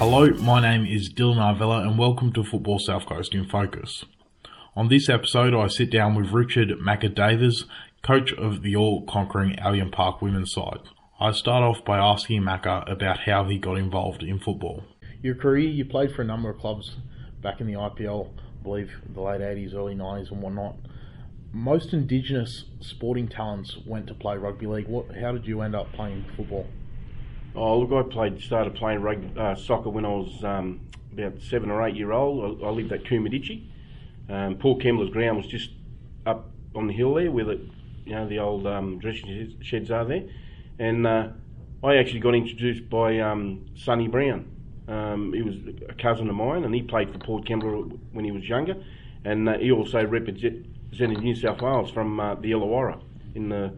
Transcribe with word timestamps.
Hello, 0.00 0.30
my 0.30 0.62
name 0.62 0.86
is 0.86 1.12
Dylan 1.12 1.36
Arvella 1.36 1.86
and 1.86 1.98
welcome 1.98 2.32
to 2.32 2.42
Football 2.42 2.78
South 2.78 3.04
Coast 3.04 3.34
in 3.34 3.46
Focus. 3.46 4.06
On 4.74 4.88
this 4.88 5.10
episode, 5.10 5.52
I 5.54 5.66
sit 5.66 5.90
down 5.90 6.14
with 6.14 6.32
Richard 6.32 6.70
Macca 6.80 7.66
coach 8.00 8.32
of 8.32 8.62
the 8.62 8.74
all-conquering 8.74 9.58
Albion 9.58 9.90
Park 9.90 10.22
women's 10.22 10.54
side. 10.54 10.78
I 11.20 11.32
start 11.32 11.62
off 11.62 11.84
by 11.84 11.98
asking 11.98 12.40
Macca 12.40 12.90
about 12.90 13.20
how 13.26 13.44
he 13.44 13.58
got 13.58 13.76
involved 13.76 14.22
in 14.22 14.38
football. 14.38 14.84
Your 15.20 15.34
career, 15.34 15.68
you 15.68 15.84
played 15.84 16.14
for 16.14 16.22
a 16.22 16.24
number 16.24 16.48
of 16.48 16.58
clubs 16.58 16.96
back 17.42 17.60
in 17.60 17.66
the 17.66 17.74
IPL, 17.74 18.28
I 18.30 18.62
believe 18.62 18.92
the 19.06 19.20
late 19.20 19.42
80s, 19.42 19.74
early 19.74 19.94
90s 19.94 20.30
and 20.30 20.40
whatnot. 20.40 20.76
Most 21.52 21.92
Indigenous 21.92 22.64
sporting 22.80 23.28
talents 23.28 23.76
went 23.84 24.06
to 24.06 24.14
play 24.14 24.38
rugby 24.38 24.66
league. 24.66 24.88
What? 24.88 25.14
How 25.20 25.32
did 25.32 25.46
you 25.46 25.60
end 25.60 25.74
up 25.74 25.92
playing 25.92 26.24
football? 26.38 26.66
Oh, 27.56 27.80
look, 27.80 28.06
I 28.06 28.08
played, 28.08 28.40
started 28.40 28.76
playing 28.76 29.02
rugby, 29.02 29.28
uh, 29.38 29.56
soccer 29.56 29.90
when 29.90 30.04
I 30.04 30.10
was 30.10 30.44
um, 30.44 30.80
about 31.12 31.42
seven 31.42 31.68
or 31.70 31.84
eight 31.86 31.96
year 31.96 32.12
old. 32.12 32.62
I, 32.62 32.66
I 32.66 32.70
lived 32.70 32.92
at 32.92 33.02
Coomaditchie. 33.02 33.66
Um, 34.28 34.56
Port 34.56 34.80
Kembla's 34.80 35.10
ground 35.10 35.36
was 35.36 35.46
just 35.48 35.70
up 36.26 36.50
on 36.76 36.86
the 36.86 36.92
hill 36.92 37.14
there, 37.14 37.30
where 37.30 37.44
the 37.44 37.60
you 38.06 38.12
know 38.12 38.28
the 38.28 38.38
old 38.38 38.66
um, 38.68 38.98
dressing 39.00 39.56
sheds 39.60 39.90
are 39.90 40.04
there, 40.04 40.24
and 40.78 41.04
uh, 41.04 41.28
I 41.82 41.96
actually 41.96 42.20
got 42.20 42.36
introduced 42.36 42.88
by 42.88 43.18
um, 43.18 43.66
Sonny 43.74 44.06
Brown. 44.06 44.48
Um, 44.86 45.32
he 45.32 45.42
was 45.42 45.56
a 45.88 45.94
cousin 45.94 46.28
of 46.28 46.36
mine, 46.36 46.62
and 46.64 46.72
he 46.72 46.82
played 46.82 47.12
for 47.12 47.18
Port 47.18 47.44
Kembla 47.44 47.98
when 48.12 48.24
he 48.24 48.30
was 48.30 48.48
younger, 48.48 48.76
and 49.24 49.48
uh, 49.48 49.58
he 49.58 49.72
also 49.72 50.04
represented 50.06 50.68
New 51.22 51.34
South 51.34 51.60
Wales 51.60 51.90
from 51.90 52.20
uh, 52.20 52.36
the 52.36 52.52
Illawarra 52.52 53.00
in 53.34 53.48
the 53.48 53.72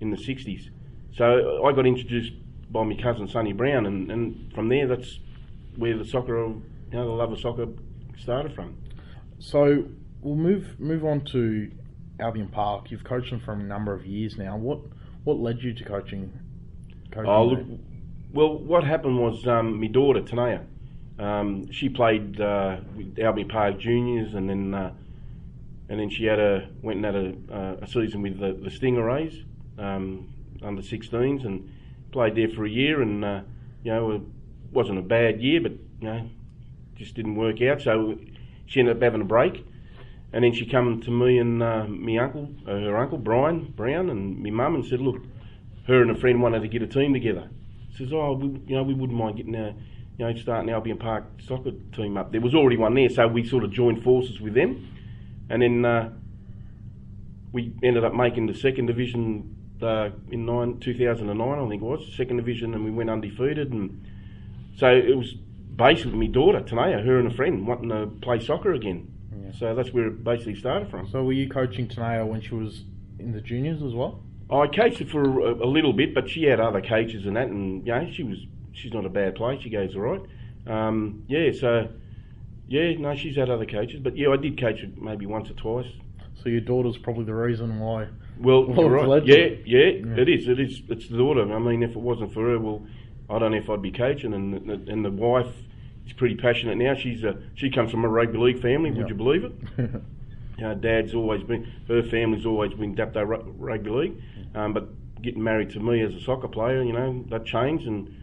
in 0.00 0.10
the 0.10 0.16
60s. 0.16 0.70
So 1.16 1.64
I 1.64 1.72
got 1.72 1.86
introduced 1.86 2.32
by 2.74 2.82
my 2.82 2.96
cousin 2.96 3.28
Sonny 3.28 3.52
Brown, 3.52 3.86
and, 3.86 4.10
and 4.10 4.52
from 4.52 4.68
there 4.68 4.86
that's 4.86 5.20
where 5.76 5.96
the 5.96 6.04
soccer, 6.04 6.36
you 6.36 6.62
know, 6.92 7.06
the 7.06 7.12
love 7.12 7.32
of 7.32 7.40
soccer 7.40 7.68
started 8.18 8.52
from. 8.54 8.76
So 9.38 9.86
we'll 10.20 10.34
move 10.34 10.78
move 10.78 11.04
on 11.04 11.24
to 11.26 11.70
Albion 12.20 12.48
Park. 12.48 12.90
You've 12.90 13.04
coached 13.04 13.30
them 13.30 13.40
for 13.40 13.52
a 13.52 13.56
number 13.56 13.94
of 13.94 14.04
years 14.04 14.36
now. 14.36 14.56
What 14.56 14.80
what 15.22 15.38
led 15.38 15.62
you 15.62 15.72
to 15.72 15.84
coaching? 15.84 16.32
coaching 17.10 17.30
oh, 17.30 17.46
look, 17.46 17.60
well, 18.32 18.58
what 18.58 18.82
happened 18.82 19.18
was 19.20 19.46
um, 19.46 19.80
my 19.80 19.86
daughter 19.86 20.20
Tanea. 20.20 20.66
Um, 21.16 21.70
she 21.70 21.88
played 21.88 22.40
uh, 22.40 22.78
with 22.96 23.18
Albion 23.20 23.48
Park 23.48 23.78
Juniors, 23.78 24.34
and 24.34 24.50
then 24.50 24.74
uh, 24.74 24.92
and 25.88 26.00
then 26.00 26.10
she 26.10 26.24
had 26.24 26.40
a 26.40 26.68
went 26.82 27.04
and 27.04 27.14
had 27.14 27.14
a, 27.14 27.56
uh, 27.56 27.76
a 27.82 27.86
season 27.86 28.20
with 28.20 28.40
the, 28.40 28.52
the 28.52 28.70
Stingrays 28.70 29.44
um, 29.78 30.28
under 30.60 30.82
16s, 30.82 31.44
and 31.46 31.70
played 32.14 32.36
there 32.36 32.48
for 32.48 32.64
a 32.64 32.70
year, 32.70 33.02
and 33.02 33.22
uh, 33.24 33.40
you 33.82 33.92
know 33.92 34.12
it 34.12 34.22
wasn't 34.72 34.98
a 34.98 35.02
bad 35.02 35.42
year, 35.42 35.60
but 35.60 35.72
you 36.00 36.08
know 36.08 36.30
just 36.96 37.14
didn't 37.14 37.34
work 37.34 37.60
out. 37.60 37.82
So 37.82 38.18
she 38.66 38.80
ended 38.80 38.96
up 38.96 39.02
having 39.02 39.20
a 39.20 39.24
break, 39.24 39.66
and 40.32 40.44
then 40.44 40.52
she 40.52 40.64
come 40.64 41.00
to 41.02 41.10
me 41.10 41.38
and 41.38 41.62
uh, 41.62 41.86
my 41.86 42.16
uncle, 42.18 42.48
uh, 42.66 42.70
her 42.70 42.96
uncle 42.96 43.18
Brian 43.18 43.72
Brown, 43.76 44.08
and 44.10 44.42
my 44.42 44.50
mum, 44.50 44.76
and 44.76 44.84
said, 44.86 45.00
look, 45.00 45.22
her 45.86 46.00
and 46.00 46.10
a 46.10 46.14
friend 46.14 46.40
wanted 46.40 46.60
to 46.60 46.68
get 46.68 46.82
a 46.82 46.86
team 46.86 47.12
together. 47.12 47.50
Says, 47.98 48.12
oh, 48.12 48.32
we, 48.32 48.46
you 48.66 48.76
know, 48.76 48.82
we 48.82 48.94
wouldn't 48.94 49.18
mind 49.18 49.36
getting 49.36 49.54
a, 49.54 49.74
you 50.18 50.24
know, 50.24 50.34
starting 50.36 50.70
Albion 50.70 50.98
Park 50.98 51.24
soccer 51.46 51.72
team 51.92 52.16
up. 52.16 52.32
There 52.32 52.40
was 52.40 52.54
already 52.54 52.76
one 52.76 52.94
there, 52.94 53.08
so 53.08 53.26
we 53.26 53.46
sort 53.46 53.64
of 53.64 53.72
joined 53.72 54.02
forces 54.02 54.40
with 54.40 54.54
them, 54.54 54.88
and 55.50 55.62
then 55.62 55.84
uh, 55.84 56.12
we 57.52 57.74
ended 57.82 58.04
up 58.04 58.14
making 58.14 58.46
the 58.46 58.54
second 58.54 58.86
division 58.86 59.56
uh, 59.84 60.10
in 60.30 60.46
nine, 60.46 60.80
2009, 60.80 61.48
I 61.48 61.68
think 61.68 61.82
it 61.82 61.84
was, 61.84 62.12
second 62.16 62.38
division, 62.38 62.74
and 62.74 62.84
we 62.84 62.90
went 62.90 63.10
undefeated. 63.10 63.72
And 63.72 64.04
so 64.76 64.88
it 64.88 65.16
was 65.16 65.34
basically 65.76 66.18
my 66.18 66.26
daughter, 66.26 66.60
Tanea, 66.60 67.04
her 67.04 67.18
and 67.18 67.30
a 67.30 67.34
friend, 67.34 67.66
wanting 67.66 67.90
to 67.90 68.06
play 68.20 68.40
soccer 68.40 68.72
again. 68.72 69.12
Yeah. 69.32 69.52
So 69.58 69.74
that's 69.74 69.92
where 69.92 70.06
it 70.06 70.24
basically 70.24 70.56
started 70.56 70.90
from. 70.90 71.08
So 71.08 71.22
were 71.22 71.32
you 71.32 71.48
coaching 71.48 71.88
Tanea 71.88 72.26
when 72.26 72.40
she 72.40 72.54
was 72.54 72.84
in 73.18 73.32
the 73.32 73.40
juniors 73.40 73.82
as 73.82 73.94
well? 73.94 74.22
I 74.50 74.66
coached 74.66 74.98
her 74.98 75.06
for 75.06 75.22
a, 75.22 75.54
a, 75.54 75.66
little 75.66 75.92
bit, 75.92 76.14
but 76.14 76.28
she 76.28 76.44
had 76.44 76.60
other 76.60 76.82
coaches 76.82 77.26
and 77.26 77.36
that, 77.36 77.48
and 77.48 77.86
you 77.86 77.92
know, 77.92 78.10
she 78.12 78.22
was 78.22 78.38
she's 78.72 78.92
not 78.92 79.06
a 79.06 79.08
bad 79.08 79.36
player. 79.36 79.58
She 79.60 79.70
goes 79.70 79.96
all 79.96 80.02
right. 80.02 80.20
Um, 80.66 81.24
yeah, 81.28 81.50
so 81.52 81.88
yeah, 82.68 82.92
no, 82.94 83.14
she's 83.14 83.36
had 83.36 83.50
other 83.50 83.66
coaches, 83.66 84.00
but 84.00 84.16
yeah, 84.16 84.28
I 84.28 84.36
did 84.36 84.60
coach 84.60 84.80
her 84.80 84.88
maybe 84.96 85.26
once 85.26 85.50
or 85.50 85.54
twice. 85.54 85.90
So 86.42 86.48
your 86.50 86.60
daughter's 86.60 86.98
probably 86.98 87.24
the 87.24 87.34
reason 87.34 87.78
why 87.80 88.08
well, 88.38 88.64
right. 88.88 89.24
yeah, 89.24 89.36
yeah, 89.64 89.86
yeah, 89.86 90.16
it 90.16 90.28
is. 90.28 90.48
It 90.48 90.60
is. 90.60 90.82
It's 90.88 91.08
the 91.08 91.16
daughter. 91.16 91.52
I 91.52 91.58
mean, 91.58 91.82
if 91.82 91.90
it 91.90 91.98
wasn't 92.00 92.32
for 92.32 92.48
her, 92.48 92.58
well, 92.58 92.84
I 93.30 93.38
don't 93.38 93.52
know 93.52 93.58
if 93.58 93.70
I'd 93.70 93.82
be 93.82 93.92
coaching. 93.92 94.34
And 94.34 94.88
and 94.88 95.04
the 95.04 95.10
wife 95.10 95.52
is 96.06 96.12
pretty 96.12 96.36
passionate 96.36 96.76
now. 96.76 96.94
She's 96.94 97.24
a, 97.24 97.38
she 97.54 97.70
comes 97.70 97.90
from 97.90 98.04
a 98.04 98.08
rugby 98.08 98.38
league 98.38 98.60
family. 98.60 98.90
Would 98.90 99.08
you 99.08 99.14
believe 99.14 99.44
it? 99.44 99.52
you 99.78 100.02
know, 100.58 100.74
Dad's 100.74 101.14
always 101.14 101.42
been 101.42 101.70
her 101.88 102.02
family's 102.02 102.46
always 102.46 102.72
been 102.74 102.94
Dapto 102.94 103.24
rugby 103.58 103.90
league, 103.90 104.22
um, 104.54 104.72
but 104.72 104.88
getting 105.22 105.42
married 105.42 105.70
to 105.70 105.80
me 105.80 106.02
as 106.02 106.14
a 106.14 106.20
soccer 106.20 106.48
player, 106.48 106.82
you 106.82 106.92
know, 106.92 107.24
that 107.30 107.46
changed, 107.46 107.86
and 107.86 108.14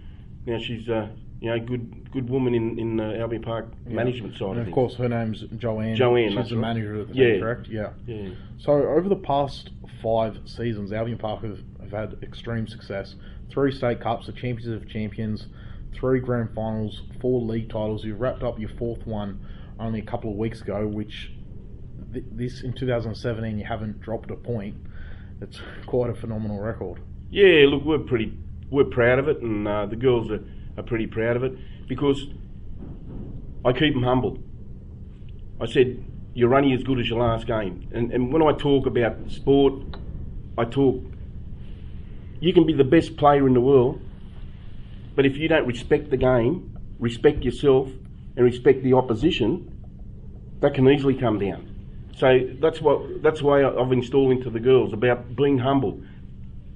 now 0.46 0.58
she's 0.60 0.88
uh, 0.88 1.10
you 1.42 1.50
know, 1.50 1.60
good 1.60 2.12
good 2.12 2.30
woman 2.30 2.54
in 2.54 2.78
in 2.80 2.98
the 2.98 3.20
Albion 3.20 3.42
Park 3.42 3.66
yeah. 3.88 3.96
management 3.96 4.38
side. 4.38 4.52
And 4.52 4.60
of, 4.60 4.68
of 4.68 4.74
course, 4.74 4.96
her 4.96 5.10
name's 5.10 5.42
Joanne. 5.58 5.96
Joanne, 5.96 6.38
she's 6.38 6.50
the 6.50 6.56
right. 6.56 6.76
manager 6.76 7.02
of 7.02 7.10
the 7.10 7.16
yeah. 7.16 7.26
team, 7.26 7.42
correct? 7.42 7.68
Yeah. 7.68 7.90
Yeah. 8.06 8.30
So 8.60 8.74
over 8.74 9.10
the 9.10 9.16
past 9.16 9.72
five 10.04 10.38
seasons, 10.46 10.94
Albion 10.94 11.18
Park 11.18 11.44
have, 11.44 11.60
have 11.82 11.92
had 11.92 12.24
extreme 12.24 12.68
success. 12.68 13.16
Three 13.50 13.72
state 13.72 14.00
cups, 14.00 14.28
the 14.28 14.34
champions 14.34 14.68
of 14.68 14.88
champions, 14.88 15.48
three 15.94 16.20
grand 16.20 16.54
finals, 16.54 17.02
four 17.20 17.42
league 17.42 17.70
titles. 17.70 18.06
You've 18.06 18.22
wrapped 18.22 18.44
up 18.44 18.60
your 18.60 18.70
fourth 18.70 19.06
one 19.08 19.44
only 19.80 20.00
a 20.00 20.06
couple 20.06 20.30
of 20.30 20.38
weeks 20.38 20.62
ago, 20.62 20.88
which 20.88 21.32
th- 22.14 22.26
this 22.32 22.62
in 22.62 22.74
2017 22.74 23.58
you 23.58 23.66
haven't 23.66 24.00
dropped 24.00 24.30
a 24.30 24.36
point. 24.36 24.76
It's 25.42 25.60
quite 25.88 26.12
a 26.12 26.14
phenomenal 26.16 26.60
record. 26.60 27.02
Yeah, 27.32 27.66
look, 27.68 27.84
we're 27.84 27.98
pretty 27.98 28.38
we're 28.70 28.86
proud 28.86 29.18
of 29.18 29.28
it, 29.28 29.42
and 29.42 29.68
uh, 29.68 29.88
the 29.88 29.96
girls 29.96 30.30
are 30.30 30.44
are 30.78 30.84
pretty 30.84 31.08
proud 31.08 31.36
of 31.36 31.44
it 31.44 31.54
because 31.88 32.28
I 33.66 33.74
keep 33.74 33.94
them 33.94 34.04
humble. 34.04 34.40
I 35.60 35.66
said, 35.66 36.04
you're 36.34 36.56
only 36.56 36.74
as 36.74 36.84
good 36.84 37.00
as 37.00 37.10
your 37.10 37.20
last 37.20 37.46
game. 37.46 37.90
And, 37.94 38.12
and 38.12 38.34
when 38.34 38.42
I 38.42 38.54
talk 38.54 38.86
about 38.86 39.18
sport, 39.30 39.74
I 40.58 40.66
talk, 40.66 41.04
you 42.40 42.54
can 42.54 42.66
be 42.66 42.74
the 42.74 42.84
best 42.84 43.18
player 43.18 43.46
in 43.48 43.54
the 43.54 43.62
world, 43.62 44.02
but 45.16 45.26
if 45.26 45.38
you 45.38 45.48
don't 45.48 45.68
respect 45.68 46.10
the 46.10 46.18
game, 46.18 46.80
respect 47.00 47.44
yourself, 47.44 47.90
and 48.36 48.46
respect 48.46 48.84
the 48.84 48.94
opposition, 48.94 49.68
that 50.62 50.74
can 50.74 50.88
easily 50.90 51.16
come 51.16 51.38
down. 51.38 51.68
So 52.16 52.40
that's 52.60 52.82
what 52.82 53.24
that's 53.24 53.42
why 53.42 53.66
I've 53.66 53.92
installed 53.92 54.32
into 54.32 54.50
the 54.50 54.60
girls 54.60 54.94
about 54.94 55.36
being 55.36 55.58
humble. 55.58 56.02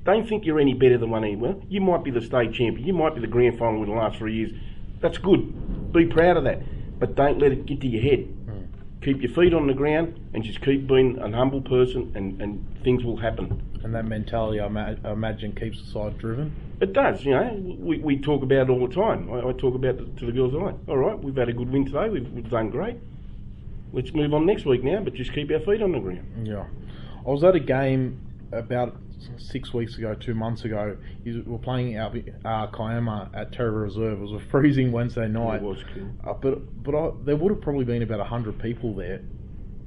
Don't 0.06 0.30
think 0.30 0.46
you're 0.46 0.60
any 0.60 0.76
better 0.76 1.00
than 1.00 1.10
one 1.10 1.24
anyone. 1.24 1.66
You 1.68 1.82
might 1.82 2.04
be 2.04 2.12
the 2.12 2.22
state 2.22 2.54
champion. 2.54 2.86
You 2.86 2.94
might 2.94 3.16
be 3.16 3.22
the 3.22 3.28
grand 3.28 3.58
final 3.58 3.82
in 3.84 3.90
the 3.90 3.96
last 3.96 4.18
three 4.18 4.36
years. 4.36 4.52
That's 5.02 5.18
good. 5.18 5.92
Be 5.92 6.06
proud 6.06 6.38
of 6.38 6.44
that. 6.44 6.62
But 7.00 7.16
don't 7.16 7.40
let 7.40 7.52
it 7.52 7.66
get 7.66 7.82
to 7.82 7.88
your 7.88 8.04
head. 8.04 8.28
Mm. 8.48 8.68
Keep 9.02 9.24
your 9.24 9.32
feet 9.32 9.54
on 9.54 9.66
the 9.66 9.74
ground 9.74 10.20
and 10.34 10.44
just 10.44 10.62
keep 10.62 10.88
being 10.88 11.18
an 11.20 11.34
humble 11.34 11.62
person, 11.62 12.12
and, 12.16 12.40
and 12.40 12.84
things 12.84 13.04
will 13.04 13.18
happen. 13.18 13.62
And 13.84 13.96
that 13.96 14.06
mentality, 14.06 14.62
I, 14.62 14.68
ma- 14.68 14.94
I 15.04 15.12
imagine, 15.12 15.54
keeps 15.54 15.82
the 15.84 15.92
side 15.92 16.18
driven. 16.20 16.56
It 16.80 16.94
does. 16.94 17.26
You 17.26 17.32
know, 17.32 17.76
we, 17.80 17.98
we 17.98 18.18
talk 18.18 18.44
about 18.44 18.70
it 18.70 18.70
all 18.70 18.88
the 18.88 18.94
time. 18.94 19.32
I, 19.34 19.40
I 19.40 19.54
talk 19.54 19.74
about 19.74 19.96
it 19.96 20.18
to 20.18 20.26
the 20.28 20.32
girls 20.32 20.54
all 20.54 20.80
All 20.88 20.98
right, 20.98 21.18
we've 21.18 21.36
had 21.36 21.50
a 21.50 21.54
good 21.54 21.72
win 21.72 21.86
today. 21.86 22.10
We've, 22.10 22.30
we've 22.32 22.50
done 22.50 22.70
great. 22.70 22.98
Let's 23.92 24.14
move 24.14 24.34
on 24.36 24.46
next 24.46 24.66
week 24.66 24.84
now, 24.84 25.02
but 25.02 25.16
just 25.16 25.34
keep 25.34 25.50
our 25.52 25.60
feet 25.60 25.82
on 25.82 25.94
the 25.94 26.00
ground. 26.00 26.48
Yeah. 26.48 26.66
I 27.26 27.30
was 27.30 27.44
at 27.44 27.56
a 27.56 27.60
game 27.60 28.20
about 28.52 28.96
six 29.38 29.74
weeks 29.74 29.97
ago, 29.97 30.13
two 30.13 30.34
months 30.34 30.66
ago, 30.66 30.97
we 31.23 31.41
were 31.41 31.58
playing 31.58 31.97
out 31.97 32.16
uh, 32.46 32.67
Kiama 32.67 33.29
at 33.34 33.52
Terra 33.52 33.72
Reserve. 33.72 34.20
It 34.20 34.22
was 34.22 34.32
a 34.32 34.46
freezing 34.46 34.91
Wednesday 34.91 35.28
night. 35.28 35.58
It 35.58 35.61
was 35.64 35.84
cool. 35.94 36.09
Uh, 36.23 36.34
but 36.34 36.84
but 36.84 36.96
I, 36.96 37.11
there 37.23 37.35
would 37.35 37.52
have 37.52 37.61
probably 37.61 37.85
been 37.85 38.02
about 38.02 38.26
hundred 38.28 38.59
people 38.59 38.94
there, 38.94 39.22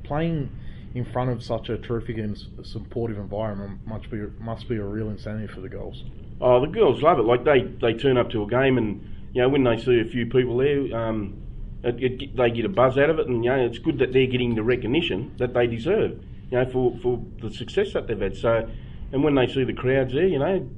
playing 0.05 0.51
in 0.95 1.05
front 1.05 1.31
of 1.31 1.43
such 1.43 1.69
a 1.69 1.79
terrific 1.79 2.19
and 2.19 2.39
supportive 2.63 3.19
environment. 3.19 3.87
Must 3.87 4.11
be 4.11 4.19
must 4.39 4.69
be 4.69 4.77
a 4.77 4.85
real 4.85 5.11
incentive 5.11 5.51
for 5.51 5.61
the 5.61 5.69
girls. 5.69 6.05
Oh, 6.41 6.61
the 6.61 6.67
girls 6.67 7.03
love 7.03 7.19
it. 7.19 7.23
Like 7.23 7.45
they 7.45 7.63
they 7.63 7.95
turn 7.95 8.17
up 8.17 8.31
to 8.31 8.43
a 8.43 8.47
game 8.47 8.79
and 8.79 9.03
you 9.33 9.43
know 9.43 9.49
when 9.49 9.65
they 9.65 9.77
see 9.77 10.01
a 10.01 10.05
few 10.05 10.27
people 10.27 10.57
there. 10.59 10.97
Um, 10.97 11.43
it, 11.83 12.03
it, 12.03 12.37
they 12.37 12.51
get 12.51 12.65
a 12.65 12.69
buzz 12.69 12.99
out 12.99 13.11
of 13.11 13.19
it, 13.19 13.29
and 13.29 13.45
you 13.45 13.51
know 13.51 13.65
it's 13.65 13.79
good 13.79 13.99
that 13.99 14.13
they're 14.13 14.27
getting 14.27 14.55
the 14.55 14.63
recognition 14.63 15.35
that 15.39 15.55
they 15.55 15.67
deserve, 15.67 16.23
you 16.51 16.59
know, 16.59 16.67
for, 16.67 16.99
for 16.99 17.25
the 17.41 17.51
success 17.51 17.93
that 17.93 18.07
they've 18.09 18.21
had. 18.21 18.37
So 18.37 18.69
and 19.13 19.23
when 19.23 19.35
they 19.35 19.47
see 19.47 19.65
the 19.65 19.73
crowds 19.73 20.13
there, 20.13 20.27
you 20.27 20.39
know, 20.39 20.69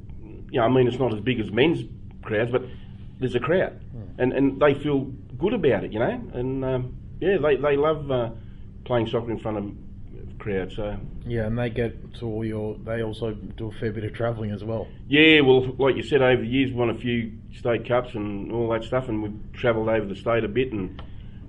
you 0.51 0.61
know, 0.61 0.65
I 0.65 0.69
mean, 0.69 0.87
it's 0.87 0.99
not 0.99 1.15
as 1.15 1.21
big 1.21 1.41
as 1.41 1.51
men's 1.51 1.85
crowds, 2.23 2.51
but 2.51 2.63
there's 3.19 3.35
a 3.35 3.41
crowd, 3.41 3.81
mm. 3.95 4.19
and 4.19 4.33
and 4.33 4.61
they 4.61 4.75
feel 4.75 5.13
good 5.39 5.55
about 5.55 5.85
it, 5.85 5.93
you 5.93 5.99
know, 5.99 6.21
and 6.35 6.65
um, 6.65 6.97
yeah, 7.21 7.37
they 7.39 7.57
they 7.57 7.77
love 7.77 8.11
uh, 8.11 8.31
playing 8.85 9.07
soccer 9.07 9.31
in 9.31 9.39
front 9.39 9.59
of 9.59 9.65
crowd. 10.41 10.73
So 10.73 10.99
yeah, 11.27 11.47
and 11.47 11.57
they 11.57 11.71
get 11.71 12.15
to 12.15 12.27
all 12.27 12.45
your. 12.45 12.77
They 12.79 13.03
also 13.03 13.33
do 13.33 13.69
a 13.69 13.73
fair 13.73 13.93
bit 13.93 14.05
of 14.05 14.15
travelling 14.15 14.51
as 14.51 14.65
well. 14.65 14.89
Yeah, 15.09 15.41
well, 15.41 15.75
like 15.79 15.97
you 15.97 16.03
said, 16.03 16.23
over 16.23 16.43
the 16.43 16.49
years, 16.49 16.71
we've 16.71 16.79
won 16.79 16.91
a 16.91 16.99
few 16.99 17.33
state 17.57 17.87
cups 17.87 18.15
and 18.15 18.51
all 18.51 18.69
that 18.71 18.85
stuff, 18.85 19.09
and 19.09 19.23
we've 19.23 19.53
travelled 19.53 19.89
over 19.89 20.07
the 20.07 20.17
state 20.17 20.43
a 20.43 20.49
bit, 20.49 20.73
and 20.73 21.01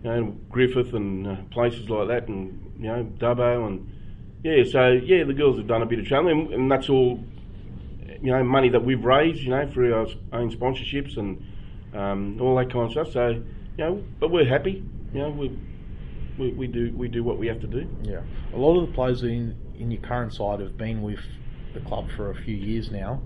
you 0.03 0.09
know 0.09 0.35
Griffith 0.49 0.93
and 0.93 1.27
uh, 1.27 1.35
places 1.51 1.89
like 1.89 2.09
that, 2.09 2.27
and 2.27 2.73
you 2.77 2.87
know 2.87 3.03
Dubbo, 3.17 3.65
and 3.65 3.89
yeah, 4.43 4.63
so 4.63 4.89
yeah, 4.89 5.23
the 5.23 5.33
girls 5.33 5.57
have 5.57 5.67
done 5.67 5.81
a 5.81 5.85
bit 5.85 5.99
of 5.99 6.05
travelling, 6.07 6.53
and, 6.53 6.71
that's 6.71 6.89
all 6.89 7.19
you 8.21 8.31
know 8.31 8.43
money 8.43 8.69
that 8.69 8.83
we've 8.83 9.03
raised, 9.03 9.41
you 9.41 9.49
know, 9.49 9.67
through 9.67 9.93
our 9.93 10.07
own 10.33 10.51
sponsorships 10.51 11.17
and 11.17 11.43
um, 11.93 12.39
all 12.41 12.55
that 12.55 12.71
kind 12.71 12.85
of 12.85 12.91
stuff. 12.91 13.11
So 13.11 13.29
you 13.29 13.43
know, 13.77 14.03
but 14.19 14.31
we're 14.31 14.45
happy. 14.45 14.83
You 15.13 15.19
know, 15.19 15.29
we, 15.29 15.57
we 16.37 16.51
we 16.53 16.67
do 16.67 16.91
we 16.95 17.07
do 17.07 17.23
what 17.23 17.37
we 17.37 17.47
have 17.47 17.59
to 17.61 17.67
do. 17.67 17.87
Yeah, 18.01 18.21
a 18.53 18.57
lot 18.57 18.79
of 18.79 18.87
the 18.87 18.93
players 18.93 19.23
in 19.23 19.55
in 19.77 19.91
your 19.91 20.01
current 20.01 20.33
side 20.33 20.59
have 20.59 20.77
been 20.77 21.01
with 21.01 21.19
the 21.73 21.79
club 21.81 22.09
for 22.15 22.31
a 22.31 22.35
few 22.35 22.55
years 22.55 22.91
now. 22.91 23.21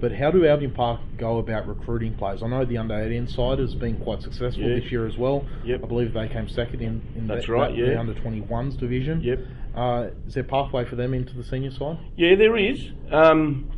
But 0.00 0.12
how 0.12 0.30
do 0.30 0.46
Albion 0.46 0.70
Park 0.70 1.00
go 1.16 1.38
about 1.38 1.66
recruiting 1.66 2.14
players? 2.14 2.42
I 2.42 2.46
know 2.48 2.64
the 2.64 2.78
under 2.78 2.94
18 3.00 3.26
side 3.26 3.58
has 3.58 3.74
been 3.74 3.96
quite 3.96 4.22
successful 4.22 4.62
Yeah. 4.62 4.78
this 4.78 4.92
year 4.92 5.06
as 5.06 5.16
well. 5.18 5.44
Yep. 5.64 5.80
I 5.82 5.86
believe 5.86 6.12
they 6.12 6.28
came 6.28 6.48
second 6.48 6.80
in, 6.82 7.02
in 7.16 7.26
That's 7.26 7.46
the, 7.46 7.52
right, 7.52 7.70
that- 7.70 7.76
yeah. 7.78 7.86
the 7.94 7.98
under 8.00 8.14
21s 8.14 8.76
division. 8.78 9.20
Yep. 9.22 9.40
Uh, 9.74 10.08
is 10.26 10.34
there 10.34 10.42
a 10.44 10.46
pathway 10.46 10.84
for 10.84 10.96
them 10.96 11.14
into 11.14 11.34
the 11.36 11.42
senior 11.44 11.70
side? 11.72 11.98
Yeah, 12.16 12.36
there 12.36 12.56
is. 12.56 12.90
Um, 13.10 13.70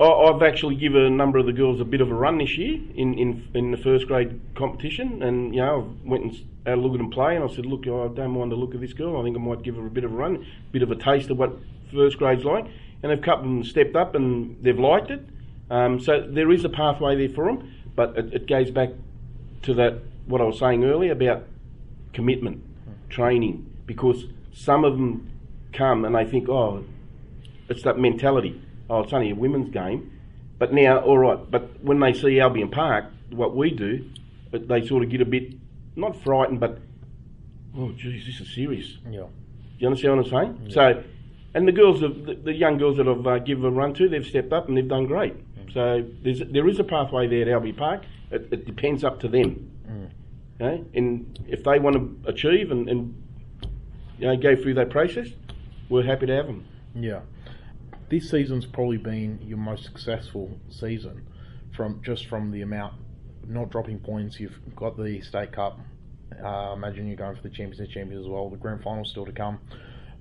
I, 0.00 0.04
I've 0.08 0.42
actually 0.42 0.76
given 0.76 1.02
a 1.02 1.10
number 1.10 1.38
of 1.38 1.46
the 1.46 1.52
girls 1.52 1.80
a 1.80 1.84
bit 1.84 2.00
of 2.00 2.10
a 2.10 2.14
run 2.14 2.38
this 2.38 2.56
year 2.56 2.78
in, 2.94 3.14
in 3.18 3.48
in 3.54 3.70
the 3.72 3.76
first 3.76 4.06
grade 4.06 4.40
competition, 4.54 5.22
and 5.24 5.52
you 5.54 5.60
know, 5.60 5.92
I 6.04 6.08
went 6.08 6.22
and 6.24 6.32
had 6.66 6.78
a 6.78 6.80
look 6.80 6.92
at 6.92 6.98
them 6.98 7.10
play, 7.10 7.34
and 7.34 7.44
I 7.44 7.48
said, 7.54 7.66
look, 7.66 7.82
I 7.86 8.06
don't 8.14 8.30
mind 8.30 8.52
the 8.52 8.56
look 8.56 8.74
of 8.74 8.80
this 8.80 8.92
girl. 8.92 9.20
I 9.20 9.24
think 9.24 9.36
I 9.36 9.40
might 9.40 9.62
give 9.62 9.74
her 9.76 9.86
a 9.86 9.90
bit 9.90 10.04
of 10.04 10.12
a 10.12 10.16
run, 10.16 10.46
bit 10.72 10.82
of 10.82 10.90
a 10.92 10.96
taste 10.96 11.30
of 11.30 11.38
what 11.38 11.56
first 11.92 12.16
grade's 12.18 12.44
like. 12.44 12.66
And 13.02 13.10
a 13.12 13.16
couple 13.16 13.44
of 13.44 13.50
them 13.50 13.64
stepped 13.64 13.96
up, 13.96 14.14
and 14.14 14.56
they've 14.62 14.78
liked 14.78 15.10
it. 15.10 15.20
Um, 15.70 16.00
so 16.00 16.26
there 16.26 16.50
is 16.50 16.64
a 16.64 16.68
pathway 16.68 17.16
there 17.16 17.34
for 17.34 17.46
them, 17.46 17.72
but 17.94 18.16
it, 18.16 18.32
it 18.32 18.46
goes 18.46 18.70
back 18.70 18.90
to 19.62 19.74
that 19.74 19.98
what 20.26 20.40
I 20.40 20.44
was 20.44 20.58
saying 20.58 20.84
earlier 20.84 21.12
about 21.12 21.44
commitment, 22.12 22.62
training, 23.08 23.70
because 23.86 24.24
some 24.52 24.84
of 24.84 24.94
them 24.94 25.30
come 25.72 26.04
and 26.04 26.14
they 26.14 26.24
think, 26.24 26.48
oh, 26.48 26.84
it's 27.68 27.82
that 27.82 27.98
mentality. 27.98 28.60
Oh, 28.90 29.00
it's 29.00 29.12
only 29.12 29.30
a 29.30 29.34
women's 29.34 29.70
game. 29.70 30.12
But 30.58 30.72
now, 30.72 30.98
all 31.00 31.18
right. 31.18 31.50
But 31.50 31.82
when 31.82 32.00
they 32.00 32.12
see 32.12 32.40
Albion 32.40 32.70
Park, 32.70 33.06
what 33.30 33.54
we 33.54 33.70
do, 33.70 34.08
they 34.50 34.86
sort 34.86 35.04
of 35.04 35.10
get 35.10 35.20
a 35.20 35.24
bit 35.24 35.54
not 35.94 36.16
frightened, 36.22 36.60
but 36.60 36.78
oh, 37.76 37.92
geez, 37.92 38.24
this 38.24 38.40
is 38.40 38.54
serious. 38.54 38.98
Yeah. 39.04 39.20
Do 39.20 39.28
you 39.78 39.86
understand 39.88 40.16
what 40.16 40.32
I'm 40.32 40.56
saying? 40.56 40.70
So, 40.70 41.04
and 41.54 41.68
the 41.68 41.72
girls, 41.72 42.00
have, 42.02 42.24
the, 42.24 42.34
the 42.34 42.52
young 42.52 42.78
girls 42.78 42.96
that 42.96 43.08
I've 43.08 43.26
uh, 43.26 43.38
given 43.38 43.64
a 43.64 43.70
run 43.70 43.94
to, 43.94 44.08
they've 44.08 44.26
stepped 44.26 44.52
up 44.52 44.68
and 44.68 44.76
they've 44.76 44.88
done 44.88 45.06
great. 45.06 45.34
So 45.72 46.04
there's 46.22 46.40
there 46.50 46.68
is 46.68 46.78
a 46.78 46.84
pathway 46.84 47.26
there 47.26 47.42
at 47.42 47.48
Albion 47.48 47.76
Park. 47.76 48.02
It, 48.30 48.48
it 48.50 48.66
depends 48.66 49.04
up 49.04 49.20
to 49.20 49.28
them. 49.28 49.70
Okay? 50.60 50.84
And 50.94 51.38
if 51.48 51.62
they 51.64 51.78
want 51.78 51.96
to 51.96 52.30
achieve 52.30 52.70
and, 52.70 52.88
and 52.88 53.22
you 54.18 54.26
know 54.26 54.36
go 54.36 54.56
through 54.56 54.74
that 54.74 54.90
process, 54.90 55.28
we're 55.88 56.04
happy 56.04 56.26
to 56.26 56.34
have 56.34 56.46
them. 56.46 56.64
Yeah. 56.94 57.20
This 58.08 58.30
season's 58.30 58.66
probably 58.66 58.96
been 58.96 59.38
your 59.42 59.58
most 59.58 59.84
successful 59.84 60.58
season 60.70 61.26
from 61.76 62.00
just 62.02 62.26
from 62.26 62.50
the 62.50 62.62
amount 62.62 62.94
not 63.46 63.70
dropping 63.70 63.98
points. 63.98 64.38
You've 64.40 64.58
got 64.76 64.96
the 64.96 65.20
state 65.22 65.52
cup. 65.52 65.78
Uh, 66.44 66.72
imagine 66.74 67.06
you're 67.06 67.16
going 67.16 67.34
for 67.36 67.42
the 67.42 67.50
champions 67.50 67.88
champions 67.92 68.24
as 68.24 68.28
well. 68.28 68.50
The 68.50 68.56
grand 68.56 68.82
final's 68.82 69.10
still 69.10 69.26
to 69.26 69.32
come. 69.32 69.58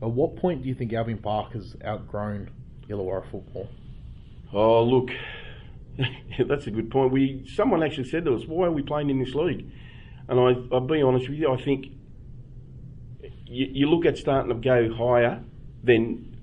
At 0.02 0.10
what 0.10 0.36
point 0.36 0.62
do 0.62 0.70
you 0.70 0.76
think 0.76 0.94
Albion 0.94 1.18
Park 1.18 1.54
has 1.54 1.76
outgrown 1.84 2.50
Illawarra 2.90 3.30
football? 3.30 3.68
Oh, 4.54 4.84
look, 4.84 5.10
that's 6.48 6.68
a 6.68 6.72
good 6.72 6.90
point. 6.90 7.12
We 7.12 7.48
someone 7.56 7.84
actually 7.84 8.10
said 8.10 8.26
to 8.26 8.36
us, 8.36 8.46
"Why 8.46 8.68
are 8.68 8.72
we 8.72 8.82
playing 8.82 9.10
in 9.10 9.20
this 9.20 9.34
league?" 9.34 9.70
And 10.28 10.40
I, 10.40 10.76
I'll 10.76 10.82
be 10.82 11.02
honest 11.02 11.30
with 11.30 11.40
you, 11.40 11.52
I 11.52 11.62
think 11.62 11.88
you, 13.46 13.68
you 13.72 13.90
look 13.90 14.06
at 14.06 14.18
starting 14.18 14.50
to 14.50 14.56
go 14.56 14.94
higher, 14.94 15.42
then 15.84 16.38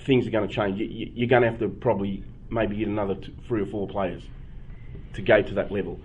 things 0.00 0.26
are 0.26 0.30
going 0.30 0.48
to 0.48 0.54
change. 0.54 0.78
You, 0.78 1.10
you're 1.14 1.28
going 1.28 1.42
to 1.42 1.50
have 1.50 1.58
to 1.60 1.68
probably 1.68 2.24
maybe 2.50 2.76
get 2.76 2.88
another 2.88 3.14
two, 3.14 3.34
three 3.48 3.62
or 3.62 3.66
four 3.66 3.88
players 3.88 4.22
to 5.14 5.22
go 5.22 5.40
to 5.40 5.54
that 5.54 5.72
level. 5.72 5.98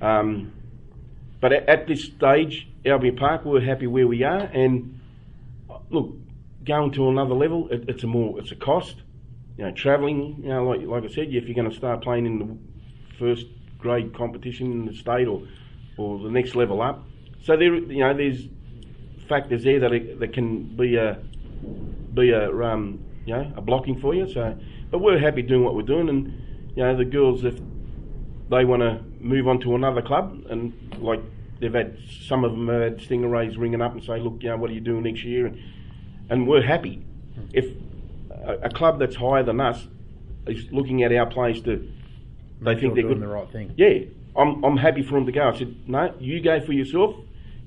Um, 0.00 0.52
but 1.40 1.52
at, 1.52 1.68
at 1.68 1.86
this 1.86 2.04
stage, 2.04 2.68
Albion 2.84 3.16
Park, 3.16 3.44
we're 3.44 3.60
happy 3.60 3.86
where 3.86 4.06
we 4.06 4.22
are, 4.24 4.40
and 4.40 5.00
uh, 5.70 5.78
look, 5.90 6.14
going 6.64 6.92
to 6.92 7.08
another 7.08 7.34
level, 7.34 7.68
it, 7.70 7.88
it's 7.88 8.02
a 8.02 8.06
more, 8.06 8.38
it's 8.38 8.52
a 8.52 8.56
cost 8.56 8.96
you 9.58 9.64
know, 9.64 9.72
travelling, 9.72 10.40
you 10.42 10.48
know, 10.48 10.64
like, 10.64 10.82
like 10.82 11.04
I 11.04 11.08
said, 11.08 11.28
if 11.28 11.46
you're 11.46 11.54
going 11.54 11.68
to 11.68 11.76
start 11.76 12.00
playing 12.00 12.26
in 12.26 12.38
the 12.38 13.16
first 13.18 13.46
grade 13.76 14.14
competition 14.16 14.70
in 14.70 14.86
the 14.86 14.94
state 14.94 15.26
or, 15.26 15.42
or 15.96 16.20
the 16.20 16.30
next 16.30 16.54
level 16.54 16.80
up, 16.80 17.04
so 17.42 17.56
there, 17.56 17.74
you 17.74 17.98
know, 17.98 18.16
there's 18.16 18.46
factors 19.28 19.64
there 19.64 19.80
that 19.80 20.18
that 20.20 20.32
can 20.32 20.64
be 20.76 20.96
a 20.96 21.18
be 22.14 22.30
a 22.30 22.50
um, 22.62 23.04
you 23.26 23.34
know 23.34 23.52
a 23.56 23.60
blocking 23.60 24.00
for 24.00 24.14
you. 24.14 24.32
So, 24.32 24.56
but 24.90 25.00
we're 25.00 25.18
happy 25.18 25.42
doing 25.42 25.64
what 25.64 25.74
we're 25.74 25.82
doing, 25.82 26.08
and 26.08 26.26
you 26.76 26.82
know 26.84 26.96
the 26.96 27.04
girls 27.04 27.44
if 27.44 27.58
they 28.48 28.64
want 28.64 28.82
to 28.82 29.02
move 29.20 29.48
on 29.48 29.60
to 29.60 29.74
another 29.74 30.02
club, 30.02 30.40
and 30.50 30.72
like 31.00 31.20
they've 31.60 31.74
had 31.74 31.98
some 32.28 32.44
of 32.44 32.52
them 32.52 32.68
have 32.68 32.80
had 32.80 32.98
Stingrays 32.98 33.58
ringing 33.58 33.82
up 33.82 33.92
and 33.92 34.02
say, 34.02 34.20
look, 34.20 34.42
you 34.42 34.50
know, 34.50 34.56
what 34.56 34.70
are 34.70 34.74
you 34.74 34.80
doing 34.80 35.02
next 35.02 35.24
year, 35.24 35.46
and 35.46 35.60
and 36.30 36.46
we're 36.46 36.62
happy. 36.62 37.04
If 37.52 37.66
a, 38.44 38.52
a 38.64 38.70
club 38.70 38.98
that's 38.98 39.16
higher 39.16 39.42
than 39.42 39.60
us 39.60 39.86
is 40.46 40.66
looking 40.72 41.02
at 41.02 41.12
our 41.12 41.26
players 41.26 41.60
to 41.62 41.76
they 42.60 42.74
Make 42.74 42.80
think 42.80 42.80
sure 42.80 42.94
they're 42.94 43.02
doing 43.04 43.14
good. 43.20 43.22
the 43.22 43.28
right 43.28 43.50
thing. 43.52 43.74
Yeah, 43.76 44.00
I'm, 44.36 44.64
I'm 44.64 44.76
happy 44.76 45.02
for 45.02 45.14
them 45.14 45.26
to 45.26 45.32
go. 45.32 45.48
I 45.48 45.56
said, 45.56 45.76
no, 45.88 46.12
you 46.18 46.40
go 46.40 46.60
for 46.60 46.72
yourself. 46.72 47.14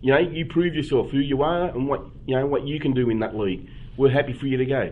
You 0.02 0.14
know, 0.14 0.20
you 0.20 0.46
prove 0.46 0.76
yourself 0.76 1.12
who 1.12 1.20
you 1.20 1.44
are 1.44 1.70
and 1.70 1.88
what 1.88 2.04
you 2.26 2.36
know 2.36 2.46
what 2.48 2.66
you 2.68 2.80
can 2.80 2.94
do 2.94 3.10
in 3.10 3.20
that 3.20 3.36
league. 3.38 3.70
We're 3.98 4.10
happy 4.10 4.34
for 4.34 4.48
you 4.48 4.58
to 4.58 4.66
go. 4.66 4.92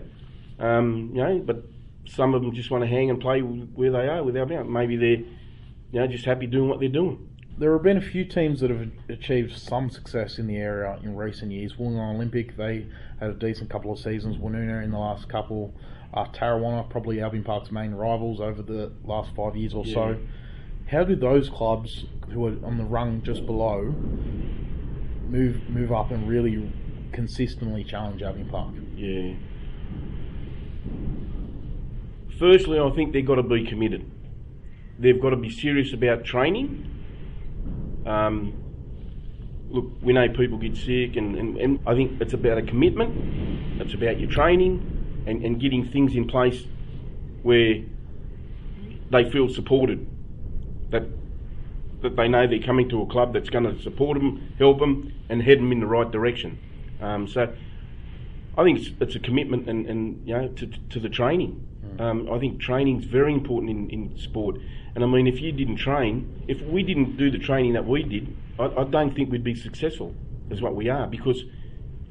Um, 0.59 1.11
you 1.13 1.23
know, 1.23 1.39
but 1.39 1.63
some 2.05 2.33
of 2.33 2.41
them 2.41 2.53
just 2.53 2.69
want 2.69 2.83
to 2.83 2.87
hang 2.87 3.09
and 3.09 3.19
play 3.19 3.39
where 3.41 3.91
they 3.91 4.07
are 4.07 4.23
without 4.23 4.49
doubt. 4.49 4.69
Maybe 4.69 4.95
they're 4.97 5.09
you 5.17 5.27
know 5.99 6.07
just 6.07 6.25
happy 6.25 6.47
doing 6.47 6.69
what 6.69 6.79
they're 6.79 6.89
doing. 6.89 7.28
There 7.59 7.73
have 7.73 7.83
been 7.83 7.97
a 7.97 8.01
few 8.01 8.23
teams 8.23 8.61
that 8.61 8.69
have 8.69 8.87
achieved 9.09 9.57
some 9.57 9.89
success 9.89 10.39
in 10.39 10.47
the 10.47 10.55
area 10.55 10.97
in 11.03 11.17
recent 11.17 11.51
years. 11.51 11.73
Wollongong 11.73 12.15
Olympic, 12.15 12.55
they 12.55 12.87
had 13.19 13.31
a 13.31 13.33
decent 13.33 13.69
couple 13.69 13.91
of 13.91 13.99
seasons. 13.99 14.37
Woonona 14.37 14.81
in 14.81 14.91
the 14.91 14.97
last 14.97 15.27
couple. 15.27 15.73
Uh, 16.13 16.23
Tarrawanna, 16.27 16.89
probably 16.89 17.21
Albion 17.21 17.43
Park's 17.43 17.69
main 17.69 17.91
rivals 17.91 18.39
over 18.39 18.61
the 18.61 18.93
last 19.03 19.35
five 19.35 19.57
years 19.57 19.73
or 19.73 19.85
so. 19.85 20.17
How 20.87 21.03
do 21.03 21.17
those 21.17 21.49
clubs 21.49 22.05
who 22.31 22.47
are 22.47 22.65
on 22.65 22.77
the 22.77 22.85
rung 22.85 23.21
just 23.23 23.45
below 23.45 23.93
move 25.27 25.69
move 25.69 25.91
up 25.91 26.11
and 26.11 26.29
really 26.29 26.71
consistently 27.11 27.83
challenge 27.83 28.21
Albion 28.21 28.47
Park? 28.47 28.73
Yeah. 28.95 29.33
Firstly, 32.39 32.79
I 32.79 32.89
think 32.91 33.11
they've 33.11 33.27
got 33.27 33.35
to 33.35 33.43
be 33.43 33.65
committed. 33.65 34.09
They've 34.97 35.21
got 35.21 35.31
to 35.31 35.35
be 35.35 35.49
serious 35.49 35.91
about 35.91 36.23
training. 36.23 36.98
Um, 38.05 38.53
look, 39.69 39.85
we 40.01 40.13
know 40.13 40.27
people 40.29 40.57
get 40.57 40.75
sick, 40.75 41.15
and, 41.15 41.35
and, 41.35 41.57
and 41.57 41.79
I 41.85 41.95
think 41.95 42.21
it's 42.21 42.33
about 42.33 42.57
a 42.57 42.61
commitment. 42.61 43.81
It's 43.81 43.93
about 43.93 44.19
your 44.19 44.29
training 44.29 45.23
and, 45.25 45.43
and 45.43 45.59
getting 45.59 45.87
things 45.87 46.15
in 46.15 46.27
place 46.27 46.65
where 47.43 47.83
they 49.09 49.29
feel 49.29 49.49
supported. 49.49 50.07
That 50.91 51.03
that 52.01 52.15
they 52.15 52.27
know 52.27 52.47
they're 52.47 52.59
coming 52.59 52.87
to 52.89 53.01
a 53.01 53.05
club 53.05 53.33
that's 53.33 53.49
going 53.49 53.65
to 53.65 53.81
support 53.81 54.17
them, 54.17 54.53
help 54.57 54.79
them, 54.79 55.13
and 55.27 55.41
head 55.41 55.59
them 55.59 55.71
in 55.71 55.81
the 55.81 55.85
right 55.85 56.09
direction. 56.09 56.57
Um, 57.01 57.27
so 57.27 57.53
I 58.57 58.63
think 58.63 58.79
it's, 58.79 58.89
it's 59.01 59.15
a 59.15 59.19
commitment 59.19 59.69
and, 59.69 59.85
and 59.85 60.27
you 60.27 60.33
know 60.33 60.47
to, 60.47 60.67
to 60.67 60.99
the 60.99 61.09
training. 61.09 61.65
Um, 61.99 62.31
I 62.31 62.39
think 62.39 62.61
training 62.61 62.99
is 62.99 63.05
very 63.05 63.33
important 63.33 63.69
in, 63.69 63.89
in 63.89 64.17
sport. 64.17 64.57
And 64.95 65.03
I 65.03 65.07
mean, 65.07 65.27
if 65.27 65.41
you 65.41 65.51
didn't 65.51 65.77
train, 65.77 66.43
if 66.47 66.61
we 66.61 66.83
didn't 66.83 67.17
do 67.17 67.29
the 67.29 67.37
training 67.37 67.73
that 67.73 67.85
we 67.85 68.03
did, 68.03 68.35
I, 68.57 68.65
I 68.65 68.83
don't 68.85 69.13
think 69.13 69.31
we'd 69.31 69.43
be 69.43 69.55
successful 69.55 70.15
as 70.49 70.61
what 70.61 70.75
we 70.75 70.89
are 70.89 71.07
because 71.07 71.43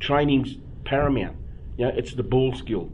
training's 0.00 0.56
paramount. 0.84 1.37
You 1.76 1.87
know, 1.87 1.92
it's 1.96 2.14
the 2.14 2.22
ball 2.22 2.54
skill, 2.54 2.90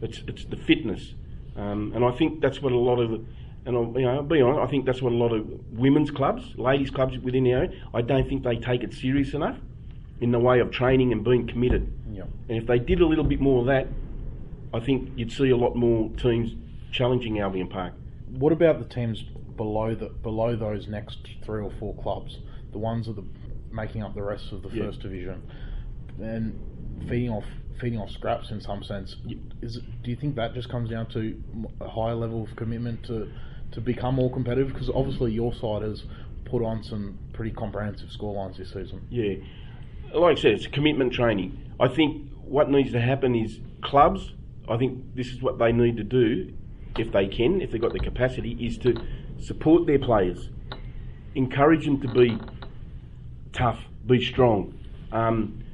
it's 0.00 0.22
it's 0.26 0.44
the 0.44 0.56
fitness, 0.56 1.14
um, 1.56 1.92
and 1.94 2.04
I 2.04 2.12
think 2.12 2.40
that's 2.40 2.62
what 2.62 2.72
a 2.72 2.78
lot 2.78 3.00
of 3.00 3.24
and 3.66 3.76
I'll, 3.76 3.92
you 3.94 4.06
know, 4.06 4.16
I'll 4.16 4.22
be 4.22 4.40
honest, 4.40 4.60
I 4.60 4.66
think 4.66 4.86
that's 4.86 5.02
what 5.02 5.12
a 5.12 5.16
lot 5.16 5.32
of 5.32 5.46
women's 5.72 6.10
clubs, 6.10 6.56
ladies 6.56 6.90
clubs 6.90 7.18
within 7.18 7.44
the 7.44 7.52
area, 7.52 7.70
I 7.92 8.02
don't 8.02 8.28
think 8.28 8.42
they 8.42 8.56
take 8.56 8.82
it 8.82 8.94
serious 8.94 9.34
enough 9.34 9.58
in 10.20 10.32
the 10.32 10.38
way 10.38 10.60
of 10.60 10.70
training 10.70 11.12
and 11.12 11.24
being 11.24 11.46
committed. 11.46 11.92
Yeah. 12.12 12.24
And 12.48 12.58
if 12.58 12.66
they 12.66 12.78
did 12.78 13.00
a 13.00 13.06
little 13.06 13.24
bit 13.24 13.40
more 13.40 13.60
of 13.60 13.66
that, 13.66 13.88
I 14.72 14.80
think 14.80 15.10
you'd 15.16 15.32
see 15.32 15.50
a 15.50 15.56
lot 15.56 15.74
more 15.74 16.10
teams 16.10 16.54
challenging 16.92 17.40
Albion 17.40 17.68
Park. 17.68 17.94
What 18.28 18.52
about 18.52 18.78
the 18.78 18.84
teams 18.84 19.22
below 19.56 19.94
the 19.94 20.08
below 20.08 20.56
those 20.56 20.86
next 20.88 21.18
three 21.44 21.62
or 21.62 21.70
four 21.78 21.94
clubs, 21.96 22.38
the 22.72 22.78
ones 22.78 23.06
that 23.06 23.18
are 23.18 23.24
making 23.72 24.02
up 24.02 24.14
the 24.14 24.22
rest 24.22 24.52
of 24.52 24.62
the 24.62 24.68
Yeah. 24.70 24.84
first 24.84 25.00
division? 25.00 25.42
And 26.20 26.58
feeding 27.08 27.30
off 27.30 27.44
feeding 27.80 27.98
off 27.98 28.10
scraps 28.10 28.50
in 28.50 28.60
some 28.60 28.82
sense. 28.82 29.16
Is 29.62 29.78
it, 29.78 29.84
do 30.02 30.10
you 30.10 30.16
think 30.16 30.36
that 30.36 30.52
just 30.54 30.68
comes 30.68 30.90
down 30.90 31.06
to 31.10 31.34
a 31.80 31.88
higher 31.88 32.14
level 32.14 32.42
of 32.42 32.54
commitment 32.56 33.02
to 33.04 33.28
to 33.72 33.80
become 33.80 34.16
more 34.16 34.30
competitive? 34.30 34.72
Because 34.72 34.90
obviously 34.90 35.32
your 35.32 35.52
side 35.54 35.82
has 35.82 36.04
put 36.44 36.62
on 36.62 36.82
some 36.82 37.18
pretty 37.32 37.52
comprehensive 37.52 38.08
scorelines 38.10 38.56
this 38.56 38.72
season. 38.72 39.00
Yeah, 39.10 39.34
like 40.12 40.36
I 40.38 40.40
said, 40.40 40.52
it's 40.52 40.66
commitment 40.66 41.12
training. 41.12 41.56
I 41.78 41.88
think 41.88 42.28
what 42.44 42.68
needs 42.70 42.92
to 42.92 43.00
happen 43.00 43.34
is 43.34 43.60
clubs. 43.82 44.34
I 44.70 44.76
think 44.76 45.16
this 45.16 45.32
is 45.32 45.42
what 45.42 45.58
they 45.58 45.72
need 45.72 45.96
to 45.96 46.04
do, 46.04 46.52
if 46.96 47.10
they 47.12 47.26
can, 47.26 47.60
if 47.60 47.72
they've 47.72 47.80
got 47.80 47.92
the 47.92 47.98
capacity, 47.98 48.52
is 48.64 48.78
to 48.78 48.94
support 49.40 49.86
their 49.86 49.98
players, 49.98 50.50
encourage 51.34 51.84
them 51.84 52.00
to 52.00 52.08
be 52.08 52.38
tough, 53.52 53.80
be 54.06 54.24
strong. 54.24 54.78
Um, 55.10 55.64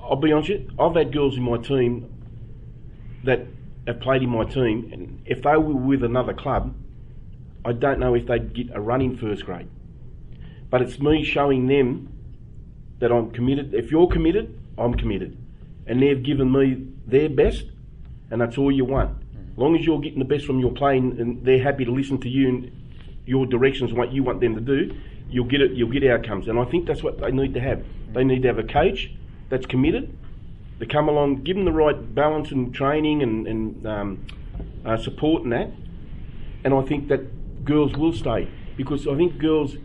I'll 0.00 0.16
be 0.16 0.32
honest 0.32 0.50
you, 0.50 0.70
I've 0.78 0.94
had 0.94 1.12
girls 1.12 1.36
in 1.36 1.42
my 1.42 1.58
team 1.58 2.08
that 3.24 3.46
have 3.88 4.00
played 4.00 4.22
in 4.22 4.30
my 4.30 4.44
team, 4.44 4.90
and 4.92 5.20
if 5.26 5.42
they 5.42 5.56
were 5.56 5.74
with 5.74 6.04
another 6.04 6.32
club, 6.32 6.74
I 7.64 7.72
don't 7.72 7.98
know 7.98 8.14
if 8.14 8.26
they'd 8.26 8.54
get 8.54 8.68
a 8.72 8.80
run 8.80 9.02
in 9.02 9.16
first 9.16 9.44
grade. 9.44 9.68
But 10.70 10.82
it's 10.82 11.00
me 11.00 11.24
showing 11.24 11.66
them 11.66 12.12
that 13.00 13.10
I'm 13.10 13.30
committed. 13.30 13.74
If 13.74 13.90
you're 13.90 14.06
committed, 14.06 14.58
I'm 14.76 14.94
committed. 14.94 15.36
And 15.86 16.00
they've 16.00 16.22
given 16.22 16.52
me 16.52 16.86
their 17.06 17.28
best, 17.28 17.64
and 18.30 18.40
that's 18.40 18.58
all 18.58 18.70
you 18.70 18.84
want. 18.84 19.10
As 19.52 19.58
long 19.58 19.76
as 19.76 19.84
you're 19.84 20.00
getting 20.00 20.20
the 20.20 20.24
best 20.24 20.44
from 20.44 20.60
your 20.60 20.70
playing 20.70 21.18
and 21.18 21.44
they're 21.44 21.62
happy 21.62 21.84
to 21.84 21.90
listen 21.90 22.18
to 22.20 22.28
you 22.28 22.48
and 22.48 22.70
your 23.26 23.44
directions 23.44 23.90
and 23.90 23.98
what 23.98 24.12
you 24.12 24.22
want 24.22 24.40
them 24.40 24.54
to 24.54 24.60
do, 24.60 24.94
you'll 25.30 25.46
get 25.46 25.60
it. 25.60 25.72
You'll 25.72 25.90
get 25.90 26.04
outcomes. 26.04 26.48
And 26.48 26.58
I 26.58 26.64
think 26.64 26.86
that's 26.86 27.02
what 27.02 27.20
they 27.20 27.30
need 27.30 27.54
to 27.54 27.60
have. 27.60 27.84
They 28.12 28.24
need 28.24 28.42
to 28.42 28.48
have 28.48 28.58
a 28.58 28.62
coach 28.62 29.10
that's 29.48 29.66
committed. 29.66 30.16
To 30.78 30.86
come 30.86 31.08
along, 31.08 31.42
give 31.42 31.56
them 31.56 31.64
the 31.64 31.72
right 31.72 32.14
balance 32.14 32.52
and 32.52 32.72
training 32.72 33.22
and, 33.22 33.48
and 33.48 33.86
um, 33.86 34.26
uh, 34.84 34.96
support 34.96 35.42
and 35.42 35.52
that. 35.52 35.70
And 36.62 36.72
I 36.72 36.82
think 36.82 37.08
that 37.08 37.64
girls 37.64 37.94
will 37.94 38.12
stay 38.12 38.48
because 38.76 39.08
I 39.08 39.16
think 39.16 39.38
girls 39.38 39.76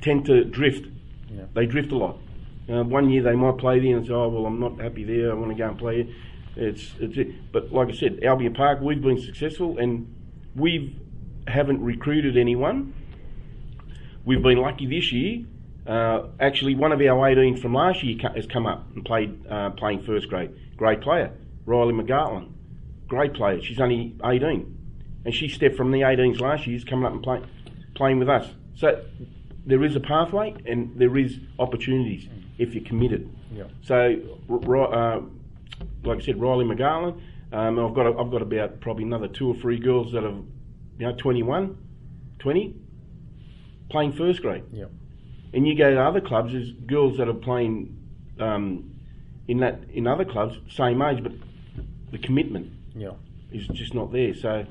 tend 0.00 0.24
to 0.26 0.44
drift. 0.44 0.88
Yeah. 1.30 1.44
They 1.54 1.66
drift 1.66 1.92
a 1.92 1.98
lot. 1.98 2.18
Uh, 2.68 2.84
one 2.84 3.10
year 3.10 3.22
they 3.22 3.34
might 3.34 3.58
play 3.58 3.80
there 3.80 3.96
and 3.96 4.06
say, 4.06 4.12
"Oh 4.12 4.28
well, 4.28 4.46
I'm 4.46 4.60
not 4.60 4.80
happy 4.80 5.04
there. 5.04 5.30
I 5.30 5.34
want 5.34 5.50
to 5.50 5.56
go 5.56 5.68
and 5.68 5.78
play." 5.78 6.00
It. 6.00 6.08
It's, 6.56 6.92
it's 7.00 7.16
it. 7.16 7.52
But 7.52 7.72
like 7.72 7.88
I 7.88 7.92
said, 7.92 8.20
Albion 8.24 8.54
Park, 8.54 8.80
we've 8.80 9.00
been 9.00 9.20
successful 9.20 9.78
and 9.78 10.12
we 10.54 10.96
haven't 11.46 11.82
recruited 11.82 12.36
anyone. 12.36 12.94
We've 14.24 14.42
been 14.42 14.58
lucky 14.58 14.86
this 14.86 15.12
year. 15.12 15.44
Uh, 15.86 16.28
actually, 16.38 16.76
one 16.76 16.92
of 16.92 17.00
our 17.00 17.28
18 17.28 17.56
from 17.56 17.74
last 17.74 18.02
year 18.02 18.16
has 18.34 18.46
come 18.46 18.66
up 18.66 18.86
and 18.94 19.04
played 19.04 19.46
uh, 19.48 19.70
playing 19.70 20.02
first 20.02 20.28
grade. 20.28 20.50
Great 20.76 21.00
player, 21.00 21.32
Riley 21.66 21.92
McGartland. 21.92 22.52
Great 23.08 23.34
player. 23.34 23.60
She's 23.60 23.80
only 23.80 24.14
18, 24.24 24.78
and 25.24 25.34
she 25.34 25.48
stepped 25.48 25.76
from 25.76 25.90
the 25.90 26.00
18s 26.00 26.40
last 26.40 26.66
year, 26.66 26.76
is 26.76 26.84
coming 26.84 27.04
up 27.04 27.12
and 27.12 27.22
play, 27.22 27.42
playing 27.94 28.20
with 28.20 28.28
us. 28.28 28.48
So 28.76 29.02
there 29.66 29.82
is 29.84 29.96
a 29.96 30.00
pathway 30.00 30.54
and 30.66 30.92
there 30.96 31.16
is 31.16 31.38
opportunities 31.58 32.28
if 32.58 32.74
you're 32.74 32.84
committed. 32.84 33.28
Yeah. 33.54 33.64
So, 33.82 34.38
uh, 34.50 35.20
like 36.04 36.18
I 36.18 36.24
said, 36.24 36.40
Riley 36.40 36.64
McGarland. 36.64 37.20
Um, 37.52 37.78
I've 37.78 37.94
got 37.94 38.06
a, 38.06 38.18
I've 38.18 38.30
got 38.30 38.42
about 38.42 38.80
probably 38.80 39.04
another 39.04 39.28
two 39.28 39.48
or 39.48 39.54
three 39.56 39.78
girls 39.78 40.12
that 40.12 40.22
have, 40.22 40.36
you 40.98 41.06
know, 41.06 41.14
21, 41.14 41.76
20, 42.38 42.74
playing 43.90 44.12
first 44.12 44.40
grade. 44.42 44.64
Yeah. 44.72 44.86
And 45.52 45.66
you 45.66 45.76
go 45.76 45.90
to 45.92 46.00
other 46.00 46.20
clubs, 46.20 46.52
there's 46.52 46.72
girls 46.72 47.18
that 47.18 47.28
are 47.28 47.34
playing 47.34 47.96
um, 48.40 48.94
in 49.48 49.58
that 49.58 49.80
in 49.92 50.06
other 50.06 50.24
clubs, 50.24 50.56
same 50.70 51.02
age, 51.02 51.22
but 51.22 51.32
the 52.10 52.18
commitment 52.18 52.70
Yeah. 52.96 53.12
is 53.50 53.66
just 53.68 53.92
not 53.94 54.12
there. 54.12 54.32
So 54.34 54.64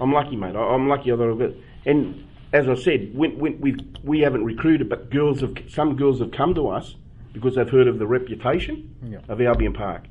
I'm 0.00 0.12
lucky, 0.12 0.36
mate. 0.36 0.56
I, 0.56 0.60
I'm 0.60 0.88
lucky 0.88 1.10
that 1.10 1.20
I've 1.20 1.38
got. 1.38 1.50
And 1.84 2.26
as 2.54 2.68
I 2.68 2.74
said, 2.74 3.14
when 3.14 3.38
we 3.38 3.76
we 4.02 4.20
haven't 4.20 4.44
recruited, 4.44 4.88
but 4.88 5.10
girls 5.10 5.42
have 5.42 5.54
some 5.68 5.94
girls 5.96 6.20
have 6.20 6.30
come 6.32 6.54
to 6.54 6.68
us 6.68 6.94
because 7.34 7.56
they've 7.56 7.68
heard 7.68 7.86
of 7.88 7.98
the 7.98 8.06
reputation 8.06 8.94
Yeah. 9.06 9.18
of 9.28 9.42
Albion 9.42 9.74
Park, 9.74 10.06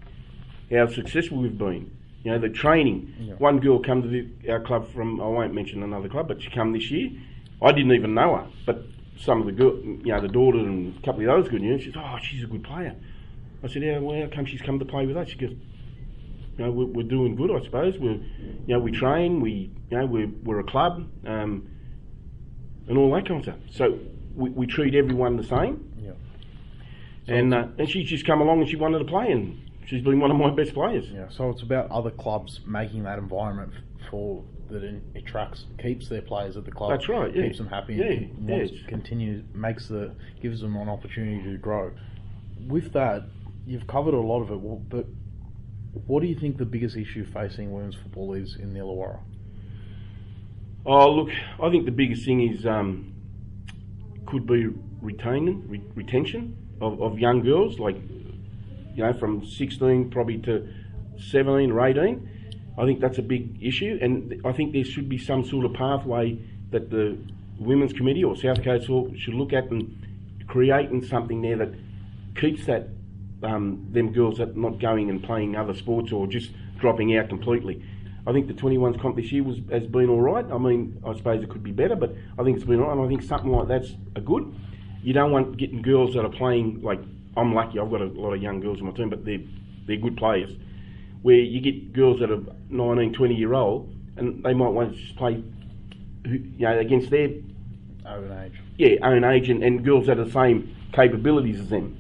how 0.72 0.88
successful 0.88 1.38
we've 1.38 1.58
been. 1.58 1.96
You 2.24 2.32
know, 2.32 2.40
the 2.40 2.50
training. 2.50 3.14
Yeah. 3.20 3.34
One 3.34 3.60
girl 3.60 3.80
come 3.80 4.02
to 4.02 4.08
the, 4.08 4.28
our 4.50 4.62
club 4.62 4.92
from 4.94 5.20
I 5.20 5.26
won't 5.28 5.54
mention 5.54 5.84
another 5.84 6.08
club, 6.08 6.28
but 6.28 6.42
she 6.42 6.50
come 6.50 6.72
this 6.72 6.90
year. 6.90 7.12
I 7.62 7.72
didn't 7.72 7.92
even 7.94 8.14
know 8.14 8.36
her, 8.38 8.48
but 8.66 8.84
some 9.18 9.42
of 9.42 9.46
the 9.46 9.52
girl, 9.52 9.78
you 9.78 10.02
know, 10.06 10.22
the 10.22 10.28
daughter 10.28 10.58
and 10.60 10.98
a 10.98 11.02
couple 11.02 11.22
of 11.22 11.28
those 11.28 11.50
good 11.50 11.62
news. 11.62 11.82
She 11.84 11.92
said, 11.92 12.02
"Oh, 12.04 12.18
she's 12.22 12.44
a 12.44 12.48
good 12.48 12.64
player." 12.64 12.96
I 13.64 13.68
said, 13.68 13.84
"Yeah, 13.84 14.00
well, 14.00 14.20
how 14.22 14.28
come 14.34 14.46
she's 14.46 14.62
come 14.62 14.80
to 14.80 14.86
play 14.86 15.06
with 15.06 15.18
us?" 15.18 15.30
She 15.30 15.38
goes, 15.38 15.52
you 16.58 16.66
know, 16.66 16.72
we're, 16.72 16.86
we're 16.86 17.08
doing 17.08 17.36
good, 17.36 17.52
I 17.52 17.64
suppose. 17.64 17.98
We're, 17.98 18.12
you 18.14 18.68
know, 18.68 18.80
we 18.80 18.92
train, 18.92 19.42
we, 19.42 19.72
you 19.90 19.98
know, 19.98 20.06
we're, 20.06 20.30
we're 20.44 20.60
a 20.60 20.64
club, 20.64 21.10
um, 21.26 21.68
and 22.88 22.98
all 22.98 23.12
that 23.16 23.28
kind 23.28 23.40
of 23.40 23.44
stuff. 23.44 23.60
So 23.72 23.98
we, 24.36 24.50
we 24.52 24.68
treat 24.68 24.94
everyone 24.96 25.38
the 25.38 25.44
same. 25.44 25.90
Yeah. 26.00 26.12
and 27.28 27.54
uh, 27.54 27.68
and 27.78 27.90
she's 27.90 28.08
just 28.10 28.26
come 28.26 28.42
along 28.42 28.62
and 28.62 28.70
she 28.70 28.76
wanted 28.76 29.00
to 29.00 29.06
play, 29.06 29.32
and 29.32 29.63
she's 29.86 30.04
been 30.04 30.20
one 30.20 30.32
of 30.32 30.38
my 30.38 30.50
best 30.50 30.74
players. 30.74 31.06
Yeah, 31.10 31.30
so 31.30 31.50
it's 31.50 31.62
about 31.62 31.90
other 31.92 32.12
clubs 32.12 32.62
making 32.66 33.04
that 33.04 33.18
environment 33.18 33.74
for 34.10 34.44
that 34.70 34.84
it 34.84 35.02
attracts, 35.16 35.66
keeps 35.82 36.10
their 36.10 36.22
players 36.22 36.58
at 36.58 36.66
the 36.66 36.72
club. 36.72 36.92
That's 36.92 37.08
right, 37.10 37.34
yeah. 37.36 37.44
Keeps 37.44 37.58
them 37.58 37.68
happy. 37.68 37.96
Yeah, 37.96 38.06
and 38.06 38.48
wants 38.48 38.72
yeah. 38.74 38.82
to 38.82 38.88
continue, 38.88 39.44
makes 39.54 39.88
the 39.88 40.16
gives 40.42 40.62
them 40.62 40.76
an 40.76 40.90
opportunity 40.90 41.44
to 41.44 41.58
grow. 41.58 41.92
With 42.68 42.94
that, 42.94 43.24
you've 43.66 43.88
covered 43.88 44.14
a 44.14 44.20
lot 44.20 44.42
of 44.42 44.52
it, 44.52 44.90
but 44.90 45.06
what 46.08 46.22
do 46.22 46.28
you 46.28 46.36
think 46.36 46.58
the 46.58 46.66
biggest 46.66 46.98
issue 46.98 47.26
facing 47.32 47.72
women's 47.72 47.96
football 47.96 48.34
is 48.34 48.56
in 48.56 48.74
the 48.74 48.80
Illawarra? 48.80 49.20
Oh, 50.86 51.12
look, 51.12 51.30
I 51.62 51.70
think 51.70 51.86
the 51.86 51.92
biggest 51.92 52.26
thing 52.26 52.42
is 52.42 52.66
um, 52.66 53.14
could 54.26 54.46
be 54.46 54.68
retaining 55.02 55.68
re- 55.68 55.82
retention 55.96 56.58
of, 56.82 57.02
of 57.02 57.20
young 57.20 57.42
girls, 57.42 57.80
like 57.80 57.96
you 58.96 59.04
know, 59.04 59.14
from 59.14 59.46
16 59.46 60.10
probably 60.10 60.38
to 60.40 60.68
17 61.32 61.72
or 61.72 61.86
18. 61.86 62.30
I 62.78 62.86
think 62.86 63.00
that's 63.00 63.20
a 63.20 63.24
big 63.24 63.58
issue, 63.62 64.00
and 64.02 64.42
I 64.46 64.52
think 64.52 64.74
there 64.74 64.84
should 64.84 65.08
be 65.08 65.18
some 65.18 65.46
sort 65.46 65.66
of 65.66 65.74
pathway 65.74 66.40
that 66.72 66.90
the 66.90 67.18
Women's 67.60 67.94
Committee 67.94 68.24
or 68.24 68.36
South 68.36 68.64
Coast 68.64 68.86
should 69.20 69.36
look 69.36 69.54
at 69.54 69.66
and 69.66 69.96
creating 70.48 71.06
something 71.06 71.42
there 71.42 71.58
that 71.58 71.74
keeps 72.36 72.66
that 72.66 72.90
um, 73.44 73.88
them 73.92 74.12
girls 74.12 74.38
that 74.38 74.58
not 74.58 74.80
going 74.80 75.10
and 75.10 75.24
playing 75.24 75.56
other 75.56 75.74
sports 75.74 76.12
or 76.12 76.26
just 76.28 76.52
dropping 76.80 77.16
out 77.18 77.30
completely. 77.30 77.84
I 78.26 78.32
think 78.32 78.48
the 78.48 78.54
21s 78.54 79.00
comp 79.02 79.18
this 79.18 79.32
year 79.32 79.44
was 79.44 79.60
has 79.70 79.86
been 79.86 80.10
all 80.10 80.22
right. 80.22 80.46
I 80.50 80.58
mean, 80.58 81.02
I 81.06 81.14
suppose 81.14 81.44
it 81.44 81.50
could 81.50 81.64
be 81.64 81.72
better, 81.72 81.96
but 81.96 82.16
I 82.40 82.44
think 82.44 82.58
it's 82.58 82.66
been 82.66 82.80
all 82.80 82.88
right. 82.88 82.98
And 82.98 83.06
I 83.06 83.08
think 83.08 83.22
something 83.22 83.52
like 83.52 83.68
that's 83.68 83.92
a 84.16 84.22
good. 84.22 84.56
You 85.02 85.14
don't 85.14 85.32
want 85.32 85.58
getting 85.58 85.82
girls 85.82 86.14
that 86.14 86.24
are 86.24 86.30
playing 86.30 86.82
like 86.82 87.02
I'm 87.36 87.54
lucky. 87.54 87.80
I've 87.80 87.90
got 87.90 88.02
a 88.02 88.06
lot 88.06 88.34
of 88.34 88.42
young 88.42 88.60
girls 88.60 88.80
on 88.80 88.88
my 88.88 88.94
team, 88.94 89.10
but 89.10 89.26
they're 89.26 89.40
they're 89.88 89.98
good 89.98 90.18
players. 90.18 90.52
Where 91.22 91.36
you 91.38 91.62
get 91.62 91.94
girls 91.94 92.20
that 92.20 92.30
are 92.32 92.42
19, 92.70 93.14
20 93.14 93.36
year 93.36 93.54
old, 93.54 93.94
and 94.18 94.44
they 94.44 94.54
might 94.54 94.70
want 94.70 94.94
to 94.94 95.00
just 95.02 95.16
play, 95.16 95.44
you 96.26 96.40
know, 96.60 96.78
against 96.80 97.10
their 97.10 97.30
Own 98.06 98.32
age. 98.44 98.60
yeah, 98.78 98.96
own 99.02 99.24
age 99.24 99.50
and, 99.50 99.64
and 99.64 99.84
girls 99.86 100.08
that 100.08 100.20
are 100.20 100.26
the 100.26 100.32
same 100.32 100.76
capabilities 100.92 101.60
as 101.62 101.70
them. 101.70 101.98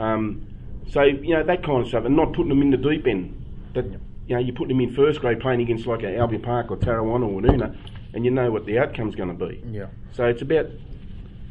Um, 0.00 0.46
so 0.88 1.02
you 1.02 1.34
know 1.34 1.44
that 1.44 1.62
kind 1.62 1.82
of 1.82 1.88
stuff, 1.88 2.04
and 2.04 2.16
not 2.16 2.32
putting 2.32 2.48
them 2.48 2.62
in 2.62 2.70
the 2.70 2.76
deep 2.76 3.06
end. 3.06 3.36
That 3.74 3.84
you 4.26 4.34
know 4.34 4.38
you're 4.38 4.54
putting 4.56 4.76
them 4.76 4.80
in 4.88 4.94
first 4.94 5.20
grade 5.20 5.38
playing 5.40 5.60
against 5.62 5.86
like 5.86 6.02
a 6.02 6.16
Albion 6.16 6.42
Park 6.42 6.70
or 6.70 6.76
Tarrawanna 6.76 7.28
or 7.28 7.40
Woonona, 7.40 7.76
and 8.12 8.24
you 8.24 8.30
know 8.32 8.50
what 8.50 8.66
the 8.66 8.78
outcome's 8.80 9.14
going 9.14 9.36
to 9.36 9.46
be. 9.46 9.62
Yeah. 9.70 9.86
So 10.12 10.24
it's 10.26 10.42
about 10.42 10.66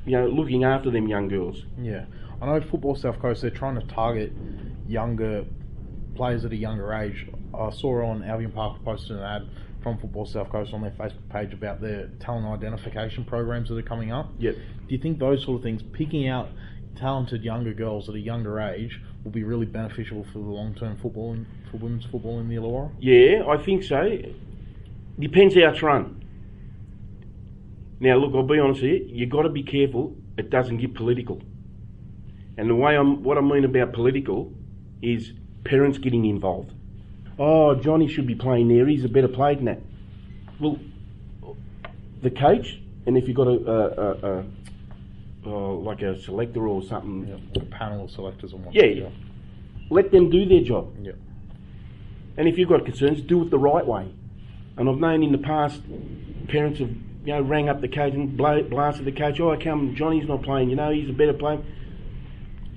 you 0.05 0.11
know 0.17 0.27
looking 0.27 0.65
after 0.65 0.91
them 0.91 1.07
young 1.07 1.29
girls. 1.29 1.63
Yeah, 1.81 2.03
I 2.41 2.45
know 2.45 2.61
Football 2.61 2.95
South 2.95 3.19
Coast. 3.19 3.41
They're 3.41 3.51
trying 3.51 3.79
to 3.79 3.85
target 3.87 4.31
younger 4.87 5.45
players 6.15 6.45
at 6.45 6.51
a 6.51 6.55
younger 6.55 6.93
age. 6.93 7.27
I 7.53 7.69
saw 7.71 8.05
on 8.05 8.23
Albion 8.23 8.51
Park 8.51 8.83
posted 8.83 9.17
an 9.17 9.23
ad 9.23 9.47
from 9.81 9.97
Football 9.97 10.25
South 10.25 10.49
Coast 10.49 10.73
on 10.73 10.81
their 10.81 10.91
Facebook 10.91 11.29
page 11.29 11.53
about 11.53 11.81
their 11.81 12.07
talent 12.19 12.45
identification 12.47 13.23
programs 13.23 13.69
that 13.69 13.77
are 13.77 13.81
coming 13.81 14.11
up. 14.11 14.31
Yep. 14.39 14.55
Do 14.55 14.95
you 14.95 14.97
think 14.97 15.19
those 15.19 15.43
sort 15.43 15.57
of 15.57 15.63
things, 15.63 15.81
picking 15.81 16.27
out 16.27 16.49
talented 16.95 17.43
younger 17.43 17.73
girls 17.73 18.09
at 18.09 18.15
a 18.15 18.19
younger 18.19 18.59
age, 18.59 18.99
will 19.23 19.31
be 19.31 19.43
really 19.43 19.65
beneficial 19.65 20.25
for 20.25 20.39
the 20.39 20.45
long-term 20.45 20.97
football 20.97 21.33
and 21.33 21.45
for 21.71 21.77
women's 21.77 22.05
football 22.05 22.39
in 22.39 22.49
the 22.49 22.55
Illawarra? 22.55 22.91
Yeah, 22.99 23.45
I 23.47 23.57
think 23.57 23.83
so. 23.83 24.17
Depends 25.17 25.55
how 25.55 25.71
it's 25.71 25.81
run. 25.81 26.23
Now, 27.99 28.15
look, 28.15 28.33
I'll 28.33 28.43
be 28.43 28.59
honest 28.59 28.81
with 28.81 28.91
you. 28.91 29.07
You've 29.09 29.29
got 29.29 29.41
to 29.43 29.49
be 29.49 29.63
careful 29.63 30.15
it 30.37 30.49
doesn't 30.49 30.77
get 30.77 30.95
political. 30.95 31.41
And 32.59 32.69
the 32.69 32.75
way 32.75 32.97
I'm, 32.97 33.23
what 33.23 33.37
I 33.37 33.41
mean 33.41 33.63
about 33.63 33.93
political 33.93 34.51
is 35.01 35.31
parents 35.63 35.97
getting 35.97 36.25
involved. 36.25 36.73
Oh, 37.39 37.73
Johnny 37.73 38.09
should 38.09 38.27
be 38.27 38.35
playing 38.35 38.67
there. 38.67 38.85
He's 38.85 39.05
a 39.05 39.07
better 39.07 39.29
player 39.29 39.55
than 39.55 39.65
that. 39.65 39.79
Well, 40.59 40.77
the 42.21 42.29
coach, 42.29 42.81
and 43.05 43.17
if 43.17 43.29
you've 43.29 43.37
got 43.37 43.47
a, 43.47 43.51
a, 43.51 43.87
a, 44.01 44.39
a 44.39 44.45
uh, 45.45 45.71
like 45.75 46.01
a 46.01 46.21
selector 46.21 46.67
or 46.67 46.83
something, 46.83 47.29
Yeah, 47.29 47.61
a 47.61 47.65
panel 47.67 48.03
of 48.03 48.11
selectors 48.11 48.51
and 48.51 48.61
yeah, 48.73 48.81
whatnot. 48.87 48.97
yeah. 48.97 49.09
let 49.89 50.11
them 50.11 50.29
do 50.29 50.45
their 50.45 50.59
job. 50.61 50.93
Yeah. 51.01 51.13
And 52.35 52.49
if 52.49 52.57
you've 52.57 52.67
got 52.67 52.83
concerns, 52.83 53.21
do 53.21 53.41
it 53.43 53.51
the 53.51 53.57
right 53.57 53.87
way. 53.87 54.13
And 54.75 54.89
I've 54.89 54.97
known 54.97 55.23
in 55.23 55.31
the 55.31 55.37
past, 55.37 55.81
parents 56.49 56.79
have 56.79 56.89
you 56.89 57.33
know 57.33 57.41
rang 57.41 57.69
up 57.69 57.79
the 57.79 57.87
coach 57.87 58.13
and 58.13 58.35
blasted 58.35 59.05
the 59.05 59.13
coach. 59.13 59.39
Oh, 59.39 59.51
I 59.51 59.55
come, 59.55 59.95
Johnny's 59.95 60.27
not 60.27 60.43
playing. 60.43 60.69
You 60.69 60.75
know, 60.75 60.91
he's 60.91 61.09
a 61.09 61.13
better 61.13 61.31
player. 61.33 61.59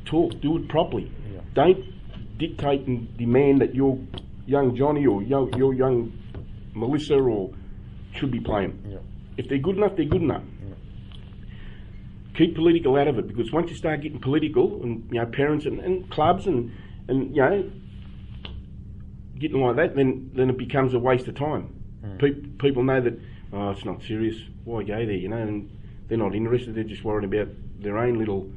Talk, 0.05 0.41
do 0.41 0.59
it 0.59 0.69
properly. 0.69 1.11
Yeah. 1.33 1.41
Don't 1.55 2.39
dictate 2.39 2.87
and 2.87 3.17
demand 3.17 3.61
that 3.61 3.75
your 3.75 3.99
young 4.47 4.77
Johnny 4.77 5.07
or 5.07 5.23
your, 5.23 5.49
your 5.57 5.75
young 5.75 6.13
Melissa 6.75 7.15
or 7.15 7.51
should 8.15 8.31
be 8.31 8.41
playing. 8.41 8.83
Yeah. 8.89 8.99
If 9.37 9.49
they're 9.49 9.59
good 9.59 9.77
enough, 9.77 9.93
they're 9.97 10.05
good 10.05 10.23
enough. 10.23 10.43
Keep 12.35 12.55
political 12.55 12.97
out 12.97 13.09
of 13.09 13.19
it 13.19 13.29
because 13.29 13.53
once 13.53 13.71
you 13.71 13.77
start 13.77 14.01
getting 14.01 14.19
political, 14.19 14.83
and 14.83 15.07
you 15.13 15.21
know, 15.21 15.27
parents 15.27 15.67
and, 15.67 15.81
and 15.81 16.11
clubs 16.11 16.47
and 16.47 16.73
and 17.07 17.37
you 17.37 17.43
know, 17.43 17.71
getting 19.39 19.61
like 19.61 19.77
that, 19.77 19.95
then 19.95 20.31
then 20.35 20.49
it 20.49 20.57
becomes 20.57 20.95
a 20.95 20.99
waste 20.99 21.29
of 21.29 21.35
time. 21.35 21.75
Hmm. 22.03 22.17
Pe- 22.17 22.41
people 22.59 22.85
know 22.85 23.03
that 23.03 23.19
oh, 23.53 23.71
it's 23.71 23.85
not 23.85 24.03
serious. 24.03 24.37
Why 24.65 24.83
go 24.83 25.05
there? 25.05 25.13
You 25.13 25.29
know, 25.29 25.37
and 25.37 25.71
they're 26.09 26.17
not 26.17 26.35
interested. 26.35 26.75
They're 26.75 26.85
just 26.85 27.05
worried 27.05 27.25
about 27.25 27.55
their 27.81 27.99
own 27.99 28.19
little, 28.19 28.51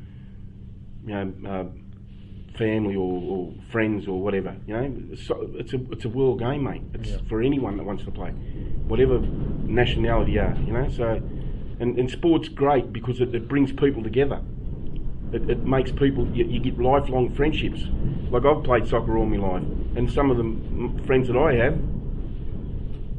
you 1.06 1.14
know, 1.14 1.50
uh, 1.50 2.58
family 2.58 2.96
or, 2.96 3.22
or 3.22 3.54
friends 3.72 4.08
or 4.08 4.22
whatever. 4.22 4.56
You 4.66 4.74
know, 4.74 5.16
so 5.16 5.50
it's 5.56 5.74
a 5.74 5.80
it's 5.92 6.06
a 6.06 6.10
world 6.10 6.40
game, 6.40 6.64
mate. 6.64 6.84
It's 6.94 7.10
Yeah. 7.12 7.18
for 7.28 7.42
anyone 7.42 7.78
that 7.78 7.84
wants 7.84 8.04
to 8.06 8.12
play, 8.12 8.32
whatever 8.88 9.22
nationality 9.68 10.34
you 10.34 10.42
are. 10.42 10.58
You 10.66 10.74
know, 10.74 10.90
so 10.90 11.22
and, 11.80 11.98
and 12.00 12.10
sport's 12.10 12.48
great 12.50 12.94
because 12.94 13.20
it, 13.20 13.34
it 13.36 13.48
brings 13.48 13.72
people 13.72 14.04
together. 14.04 14.42
It, 15.32 15.50
it 15.50 15.68
makes 15.68 15.92
people 15.92 16.28
you, 16.34 16.46
you 16.46 16.60
get 16.60 16.80
lifelong 16.80 17.30
friendships. 17.34 17.82
Like 18.32 18.46
I've 18.46 18.64
played 18.64 18.88
soccer 18.88 19.18
all 19.18 19.26
my 19.26 19.38
life, 19.38 19.64
and 19.96 20.10
some 20.12 20.32
of 20.32 20.38
the 20.38 21.04
friends 21.06 21.28
that 21.28 21.38
I 21.38 21.56
have, 21.56 21.80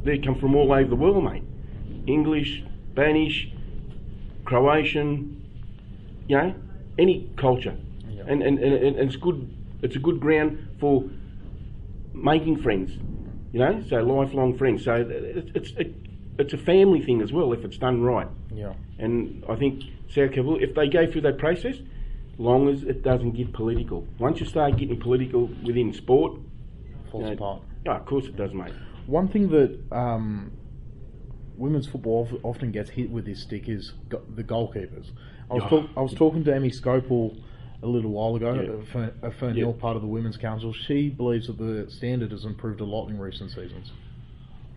they 0.04 0.18
come 0.18 0.34
from 0.34 0.54
all 0.56 0.72
over 0.72 0.88
the 0.88 0.96
world, 0.96 1.22
mate. 1.24 1.42
English, 2.06 2.62
Spanish, 2.92 3.52
Croatian, 4.44 5.42
you 6.28 6.36
know, 6.36 6.54
any 6.98 7.30
culture, 7.36 7.76
Yeah. 8.08 8.22
and, 8.26 8.42
and, 8.42 8.58
and, 8.58 8.74
and 8.74 8.96
it's 8.98 9.16
good. 9.16 9.48
It's 9.82 9.96
a 9.96 9.98
good 9.98 10.20
ground 10.20 10.68
for 10.80 11.04
making 12.14 12.62
friends, 12.62 12.92
you 13.52 13.58
know. 13.60 13.82
So 13.88 13.96
lifelong 13.96 14.56
friends. 14.56 14.84
So 14.84 14.94
it, 14.94 15.50
it's 15.54 15.70
it, 15.76 15.94
it's 16.38 16.52
a 16.52 16.58
family 16.58 17.02
thing 17.02 17.22
as 17.22 17.32
well 17.32 17.52
if 17.52 17.64
it's 17.64 17.78
done 17.78 18.02
right. 18.02 18.28
Yeah. 18.54 18.74
And 18.98 19.44
I 19.48 19.56
think 19.56 19.82
South 20.08 20.32
Carolina, 20.32 20.64
if 20.64 20.74
they 20.74 20.88
go 20.88 21.10
through 21.10 21.22
that 21.22 21.38
process, 21.38 21.76
long 22.38 22.68
as 22.68 22.82
it 22.82 23.02
doesn't 23.02 23.32
get 23.32 23.52
political. 23.52 24.06
Once 24.18 24.40
you 24.40 24.46
start 24.46 24.76
getting 24.76 24.98
political 25.00 25.46
within 25.64 25.92
sport, 25.92 26.38
Falls 27.10 27.22
you 27.22 27.28
know, 27.30 27.32
apart. 27.34 27.62
oh, 27.88 27.90
of 27.92 28.06
course 28.06 28.26
it 28.26 28.36
does, 28.36 28.52
mate. 28.54 28.72
One 29.06 29.28
thing 29.28 29.48
that 29.50 29.78
um, 29.92 30.52
women's 31.56 31.86
football 31.86 32.28
often 32.42 32.72
gets 32.72 32.90
hit 32.90 33.10
with 33.10 33.24
this 33.26 33.42
stick 33.42 33.68
is 33.68 33.92
go- 34.08 34.22
the 34.34 34.42
goalkeepers. 34.44 35.10
I 35.50 35.54
was, 35.54 35.62
talk- 35.64 35.90
I 35.96 36.00
was 36.00 36.14
talking 36.14 36.44
to 36.44 36.54
Emmy 36.54 36.70
Scopel 36.70 37.40
a 37.82 37.86
little 37.86 38.10
while 38.10 38.34
ago, 38.36 38.54
Yeah. 38.54 38.82
a 38.82 38.82
Fer- 38.86 39.14
a 39.22 39.30
Fernhill, 39.30 39.56
Yeah. 39.74 39.80
part 39.80 39.96
of 39.96 40.02
the 40.02 40.08
Women's 40.08 40.36
Council. 40.36 40.72
She 40.72 41.08
believes 41.08 41.46
that 41.46 41.58
the 41.58 41.88
standard 41.90 42.32
has 42.32 42.44
improved 42.44 42.80
a 42.80 42.84
lot 42.84 43.08
in 43.08 43.18
recent 43.18 43.50
seasons. 43.50 43.92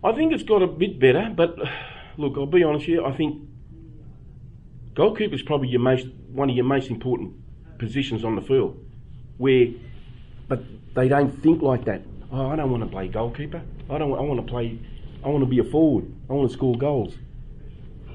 I 0.03 0.11
think 0.13 0.31
it's 0.33 0.43
got 0.43 0.61
a 0.61 0.67
bit 0.67 0.99
better, 0.99 1.31
but 1.35 1.57
look, 2.17 2.37
I'll 2.37 2.45
be 2.45 2.63
honest 2.63 2.85
here. 2.85 3.03
I 3.03 3.11
think 3.15 3.41
goalkeeper 4.93 5.35
is 5.35 5.41
probably 5.41 5.69
your 5.69 5.81
most 5.81 6.07
one 6.31 6.49
of 6.49 6.55
your 6.55 6.65
most 6.65 6.89
important 6.89 7.33
positions 7.79 8.23
on 8.23 8.35
the 8.35 8.41
field. 8.41 8.77
Where, 9.37 9.67
but 10.47 10.61
they 10.93 11.07
don't 11.07 11.31
think 11.41 11.61
like 11.61 11.85
that. 11.85 12.01
Oh, 12.31 12.47
I 12.47 12.55
don't 12.55 12.69
want 12.71 12.83
to 12.83 12.89
play 12.89 13.07
goalkeeper. 13.07 13.61
I 13.89 13.97
don't. 13.97 14.11
I 14.13 14.21
want 14.21 14.45
to 14.45 14.51
play. 14.51 14.77
I 15.23 15.29
want 15.29 15.41
to 15.41 15.49
be 15.49 15.59
a 15.59 15.63
forward. 15.63 16.05
I 16.29 16.33
want 16.33 16.49
to 16.49 16.53
score 16.55 16.77
goals. 16.77 17.17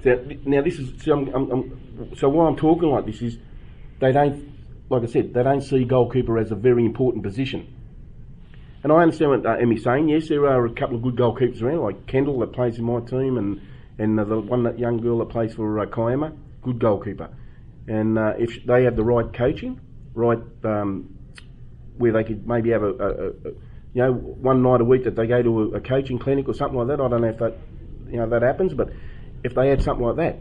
So, 0.04 0.22
now 0.44 0.60
this 0.60 0.78
is 0.78 1.02
see, 1.02 1.10
I'm, 1.10 1.28
I'm, 1.34 1.50
I'm, 1.50 2.16
so 2.16 2.28
why 2.28 2.46
I'm 2.46 2.56
talking 2.56 2.90
like 2.90 3.06
this 3.06 3.22
is 3.22 3.38
they 4.00 4.12
don't, 4.12 4.52
like 4.90 5.02
I 5.02 5.06
said, 5.06 5.32
they 5.32 5.42
don't 5.42 5.62
see 5.62 5.84
goalkeeper 5.84 6.38
as 6.38 6.50
a 6.50 6.54
very 6.54 6.84
important 6.84 7.24
position. 7.24 7.74
And 8.82 8.92
I 8.92 8.96
understand 8.96 9.30
what 9.30 9.46
uh, 9.46 9.56
Emmy's 9.58 9.82
saying. 9.82 10.10
Yes, 10.10 10.28
there 10.28 10.46
are 10.46 10.66
a 10.66 10.72
couple 10.74 10.96
of 10.96 11.02
good 11.02 11.16
goalkeepers 11.16 11.62
around, 11.62 11.80
like 11.80 12.06
Kendall 12.06 12.38
that 12.40 12.52
plays 12.52 12.78
in 12.78 12.84
my 12.84 13.00
team, 13.00 13.38
and 13.38 13.62
and 13.98 14.20
uh, 14.20 14.24
the 14.24 14.38
one 14.38 14.64
that 14.64 14.78
young 14.78 14.98
girl 14.98 15.18
that 15.20 15.30
plays 15.30 15.54
for 15.54 15.80
uh, 15.80 15.86
Kiama, 15.86 16.36
good 16.60 16.78
goalkeeper. 16.80 17.30
And 17.88 18.18
uh, 18.18 18.34
if 18.38 18.62
they 18.66 18.84
have 18.84 18.96
the 18.96 19.04
right 19.04 19.32
coaching, 19.32 19.80
right, 20.12 20.38
um, 20.64 21.16
where 21.96 22.12
they 22.12 22.24
could 22.24 22.46
maybe 22.46 22.70
have 22.70 22.82
a, 22.82 22.90
a, 22.90 23.08
a, 23.08 23.26
a 23.28 23.52
you 23.94 24.02
know 24.02 24.12
one 24.12 24.62
night 24.62 24.82
a 24.82 24.84
week 24.84 25.04
that 25.04 25.16
they 25.16 25.26
go 25.26 25.42
to 25.42 25.62
a, 25.62 25.68
a 25.76 25.80
coaching 25.80 26.18
clinic 26.18 26.46
or 26.46 26.52
something 26.52 26.76
like 26.76 26.88
that. 26.88 27.00
I 27.00 27.08
don't 27.08 27.22
know 27.22 27.28
if 27.28 27.38
that 27.38 27.56
you 28.10 28.18
know 28.18 28.28
that 28.28 28.42
happens, 28.42 28.74
but 28.74 28.90
if 29.44 29.54
they 29.54 29.68
had 29.68 29.82
something 29.82 30.04
like 30.04 30.16
that, 30.16 30.38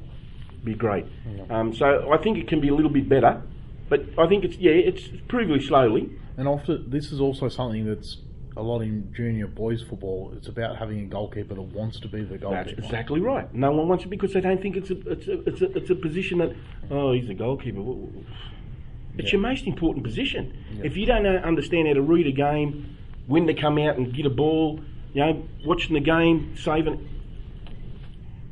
be 0.63 0.73
great. 0.73 1.05
Um, 1.49 1.75
so 1.75 2.09
I 2.11 2.17
think 2.17 2.37
it 2.37 2.47
can 2.47 2.61
be 2.61 2.69
a 2.69 2.73
little 2.75 2.91
bit 2.91 3.07
better, 3.09 3.41
but 3.89 4.01
I 4.17 4.27
think 4.27 4.43
it's 4.45 4.57
yeah, 4.57 4.71
it's 4.71 5.07
proving 5.27 5.61
slowly. 5.61 6.09
And 6.37 6.47
often, 6.47 6.89
this 6.89 7.11
is 7.11 7.19
also 7.19 7.47
something 7.49 7.85
that's 7.85 8.17
a 8.55 8.61
lot 8.61 8.81
in 8.81 9.11
junior 9.15 9.47
boys 9.47 9.83
football. 9.83 10.31
It's 10.37 10.47
about 10.47 10.77
having 10.77 11.01
a 11.01 11.05
goalkeeper 11.05 11.53
that 11.55 11.61
wants 11.61 11.99
to 11.99 12.07
be 12.07 12.23
the 12.23 12.37
goalkeeper. 12.37 12.63
That's 12.65 12.85
exactly 12.85 13.19
right. 13.19 13.53
No 13.53 13.71
one 13.71 13.87
wants 13.87 14.05
it 14.05 14.09
because 14.09 14.33
they 14.33 14.41
don't 14.41 14.61
think 14.61 14.77
it's 14.77 14.89
a 14.89 14.97
it's 15.11 15.27
a 15.27 15.39
it's 15.49 15.61
a, 15.61 15.77
it's 15.77 15.89
a 15.89 15.95
position 15.95 16.39
that 16.39 16.55
oh 16.89 17.11
he's 17.13 17.29
a 17.29 17.33
goalkeeper. 17.33 17.81
It's 19.17 19.27
Yeah. 19.27 19.31
your 19.33 19.41
most 19.41 19.67
important 19.67 20.03
position. 20.03 20.57
Yeah. 20.75 20.85
If 20.85 20.97
you 20.97 21.05
don't 21.05 21.23
know, 21.23 21.35
understand 21.35 21.87
how 21.87 21.93
to 21.93 22.01
read 22.01 22.25
a 22.25 22.31
game, 22.31 22.97
when 23.27 23.45
to 23.47 23.53
come 23.53 23.77
out 23.77 23.97
and 23.97 24.11
get 24.15 24.25
a 24.25 24.29
ball, 24.31 24.79
you 25.13 25.21
know, 25.21 25.43
watching 25.65 25.93
the 25.93 25.99
game, 25.99 26.55
saving. 26.57 27.09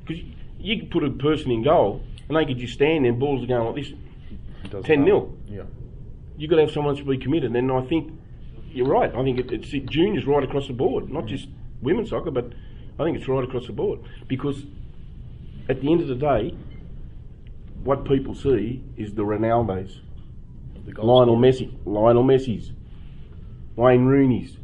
Because 0.06 0.24
you 0.62 0.80
could 0.80 0.92
put 0.92 1.04
a 1.04 1.10
person 1.10 1.52
in 1.52 1.64
goal 1.64 2.04
and 2.28 2.38
they 2.38 2.46
could 2.46 2.58
just 2.58 2.74
stand 2.74 3.06
there 3.06 3.12
and 3.12 3.20
balls 3.20 3.44
are 3.44 3.48
going 3.48 3.66
like 3.66 3.76
this. 3.76 3.94
Doesn't 4.64 4.84
10 4.84 5.00
matter. 5.00 5.12
nil. 5.12 5.38
Yeah. 5.48 5.64
You've 6.38 6.50
got 6.50 6.58
to 6.58 6.62
have 6.64 6.72
someone 6.72 6.96
to 6.96 7.04
be 7.04 7.18
committed. 7.18 7.56
And 7.56 7.72
I 7.72 7.82
think 7.82 8.14
you're 8.72 8.88
right. 8.88 9.14
I 9.14 9.24
think 9.24 9.40
it, 9.40 9.52
it's 9.52 9.70
juniors 9.92 10.26
right 10.26 10.44
across 10.44 10.68
the 10.68 10.74
board, 10.74 11.10
not 11.10 11.26
mm. 11.26 11.28
just 11.28 11.48
women's 11.82 12.10
soccer, 12.10 12.32
but 12.32 12.54
I 13.00 13.04
think 13.04 13.18
it's 13.18 13.28
right 13.28 13.44
across 13.44 13.68
the 13.68 13.74
board. 13.74 14.00
Because 14.28 14.64
at 15.68 15.82
the 15.82 15.92
end 15.92 16.02
of 16.02 16.08
the 16.08 16.16
day, 16.16 16.56
what 17.84 18.06
people 18.06 18.36
see 18.36 18.84
is 18.98 19.14
the 19.14 19.24
Ronaldos, 19.24 20.00
The 20.86 21.02
Lionel. 21.02 21.38
Messi, 21.38 21.74
Lionel 21.86 22.24
Messi's, 22.24 22.72
Wayne 23.76 24.06
Rooney's. 24.06 24.58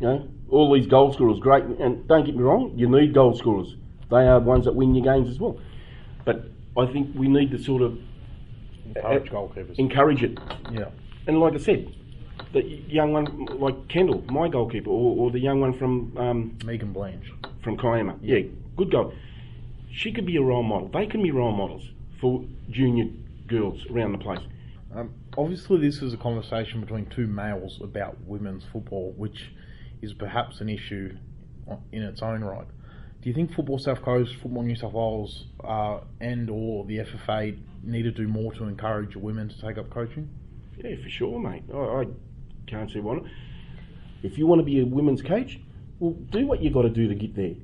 You 0.00 0.06
know, 0.06 0.28
all 0.48 0.72
these 0.74 0.86
goal 0.86 1.12
scorers, 1.12 1.38
great. 1.38 1.64
And 1.64 2.06
don't 2.08 2.24
get 2.24 2.34
me 2.34 2.42
wrong, 2.42 2.72
you 2.76 2.88
need 2.88 3.14
goal 3.14 3.36
scorers. 3.36 3.76
They 4.12 4.28
are 4.28 4.38
the 4.40 4.46
ones 4.46 4.66
that 4.66 4.74
win 4.74 4.94
your 4.94 5.04
games 5.04 5.28
as 5.30 5.40
well. 5.40 5.58
But 6.24 6.44
I 6.76 6.86
think 6.86 7.10
we 7.16 7.26
need 7.28 7.50
to 7.52 7.58
sort 7.58 7.82
of 7.82 7.98
Encourage 8.94 9.30
goalkeepers. 9.30 9.78
encourage 9.78 10.22
it. 10.22 10.38
yeah. 10.70 10.90
And 11.26 11.40
like 11.40 11.54
I 11.54 11.58
said, 11.58 11.92
the 12.52 12.62
young 12.62 13.12
one 13.12 13.46
like 13.58 13.88
Kendall, 13.88 14.22
my 14.30 14.48
goalkeeper, 14.48 14.90
or, 14.90 15.16
or 15.16 15.30
the 15.30 15.38
young 15.40 15.60
one 15.60 15.72
from 15.72 16.16
um, 16.18 16.58
Megan 16.64 16.92
Blanche. 16.92 17.32
from 17.62 17.76
Kiama, 17.78 18.18
yeah, 18.20 18.40
good 18.76 18.90
goal. 18.90 19.14
She 19.90 20.12
could 20.12 20.26
be 20.26 20.36
a 20.36 20.42
role 20.42 20.62
model. 20.62 20.88
They 20.88 21.06
can 21.06 21.22
be 21.22 21.30
role 21.30 21.52
models 21.52 21.84
for 22.20 22.44
junior 22.70 23.06
girls 23.46 23.84
around 23.90 24.12
the 24.12 24.18
place. 24.18 24.40
Um, 24.94 25.14
obviously, 25.38 25.78
this 25.78 26.02
is 26.02 26.12
a 26.12 26.16
conversation 26.18 26.80
between 26.80 27.06
two 27.06 27.26
males 27.26 27.80
about 27.82 28.16
women's 28.26 28.64
football, 28.72 29.14
which 29.16 29.52
is 30.02 30.12
perhaps 30.12 30.60
an 30.60 30.68
issue 30.68 31.16
in 31.92 32.02
its 32.02 32.20
own 32.22 32.42
right. 32.42 32.66
Do 33.22 33.28
you 33.28 33.34
think 33.34 33.54
Football 33.54 33.78
South 33.78 34.02
Coast, 34.02 34.34
Football 34.42 34.64
New 34.64 34.74
South 34.74 34.92
Wales, 34.94 35.44
uh, 35.62 36.00
and 36.20 36.50
or 36.50 36.84
the 36.86 36.98
FFA 36.98 37.56
need 37.84 38.02
to 38.02 38.10
do 38.10 38.26
more 38.26 38.52
to 38.54 38.64
encourage 38.64 39.14
women 39.14 39.48
to 39.48 39.60
take 39.60 39.78
up 39.78 39.90
coaching? 39.90 40.28
Yeah, 40.76 40.96
for 41.00 41.08
sure, 41.08 41.38
mate. 41.38 41.62
I, 41.72 41.76
I 41.78 42.04
can't 42.66 42.90
see 42.90 42.98
why 42.98 43.14
not. 43.14 43.24
If 44.24 44.38
you 44.38 44.46
want 44.48 44.58
to 44.58 44.64
be 44.64 44.80
a 44.80 44.84
women's 44.84 45.22
coach, 45.22 45.60
well, 46.00 46.12
do 46.30 46.46
what 46.46 46.62
you 46.62 46.70
got 46.70 46.82
to 46.82 46.90
do 46.90 47.06
to 47.08 47.14
get 47.14 47.36
there. 47.36 47.54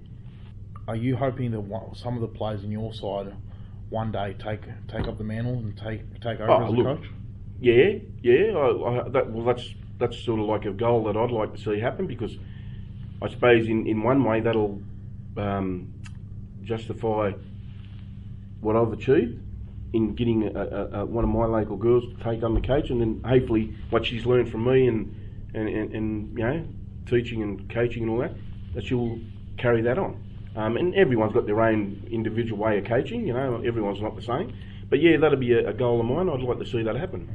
Are 0.87 0.95
you 0.97 1.17
hoping 1.17 1.51
that 1.51 1.61
one, 1.61 1.95
some 1.97 2.15
of 2.15 2.21
the 2.21 2.29
players 2.29 2.63
in 2.63 2.71
your 2.71 2.95
side 2.95 3.35
one 3.91 4.13
day 4.13 4.37
take 4.39 4.61
take 4.87 5.09
up 5.09 5.19
the 5.19 5.25
mantle 5.25 5.55
and 5.55 5.77
take 5.77 6.21
take 6.21 6.41
over 6.41 6.51
Oh, 6.53 6.67
as 6.67 6.73
a 6.73 6.77
look. 6.77 6.99
coach? 7.01 7.09
Yeah, 7.61 7.95
yeah. 8.23 8.53
I, 8.57 9.07
I, 9.07 9.09
that, 9.09 9.31
well, 9.33 9.45
that's 9.45 9.75
that's 9.99 10.23
sort 10.25 10.39
of 10.39 10.47
like 10.47 10.67
a 10.67 10.73
goal 10.73 11.05
that 11.05 11.17
I'd 11.17 11.33
like 11.33 11.55
to 11.55 11.61
see 11.61 11.81
happen 11.81 12.07
because 12.07 12.37
I 13.21 13.29
suppose 13.29 13.67
in, 13.67 13.87
in 13.89 14.03
one 14.05 14.23
way 14.23 14.41
that'll 14.41 14.81
um, 15.39 15.93
justify 16.63 17.33
what 18.61 18.77
I've 18.77 18.93
achieved 18.93 19.41
in 19.93 20.15
getting 20.15 20.45
a, 20.45 20.61
a, 20.61 21.01
a, 21.01 21.05
one 21.05 21.25
of 21.25 21.31
my 21.31 21.47
local 21.47 21.77
girls 21.77 22.05
to 22.05 22.25
take 22.25 22.43
on 22.43 22.55
the 22.55 22.61
coach, 22.61 22.91
and 22.91 23.01
then 23.01 23.23
hopefully 23.25 23.75
what 23.91 24.05
she's 24.05 24.27
learned 24.27 24.51
from 24.51 24.65
me 24.65 24.87
and 24.87 25.15
and, 25.55 25.69
and, 25.69 25.95
and 25.95 26.39
you 26.39 26.45
know 26.45 26.67
teaching 27.07 27.43
and 27.43 27.71
coaching 27.71 28.03
and 28.03 28.11
all 28.13 28.19
that, 28.19 28.35
that 28.75 28.85
she'll 28.85 29.19
carry 29.57 29.83
that 29.83 29.99
on. 29.99 30.23
Um, 30.57 30.77
and 30.77 30.95
everyone's 30.95 31.33
got 31.33 31.47
their 31.47 31.61
own 31.61 32.07
individual 32.11 32.63
way 32.63 32.79
of 32.79 32.85
coaching. 32.85 33.27
You 33.27 33.33
know, 33.33 33.63
everyone's 33.65 34.03
not 34.03 34.15
the 34.15 34.23
same. 34.23 34.53
But 34.91 35.01
yeah, 35.01 35.17
that'd 35.17 35.41
be 35.41 35.53
a, 35.53 35.71
a 35.71 35.73
goal 35.73 36.01
of 36.01 36.07
mine. 36.07 36.29
I'd 36.29 36.43
like 36.43 36.59
to 36.59 36.67
see 36.67 36.83
that 36.83 36.97
happen. 36.97 37.29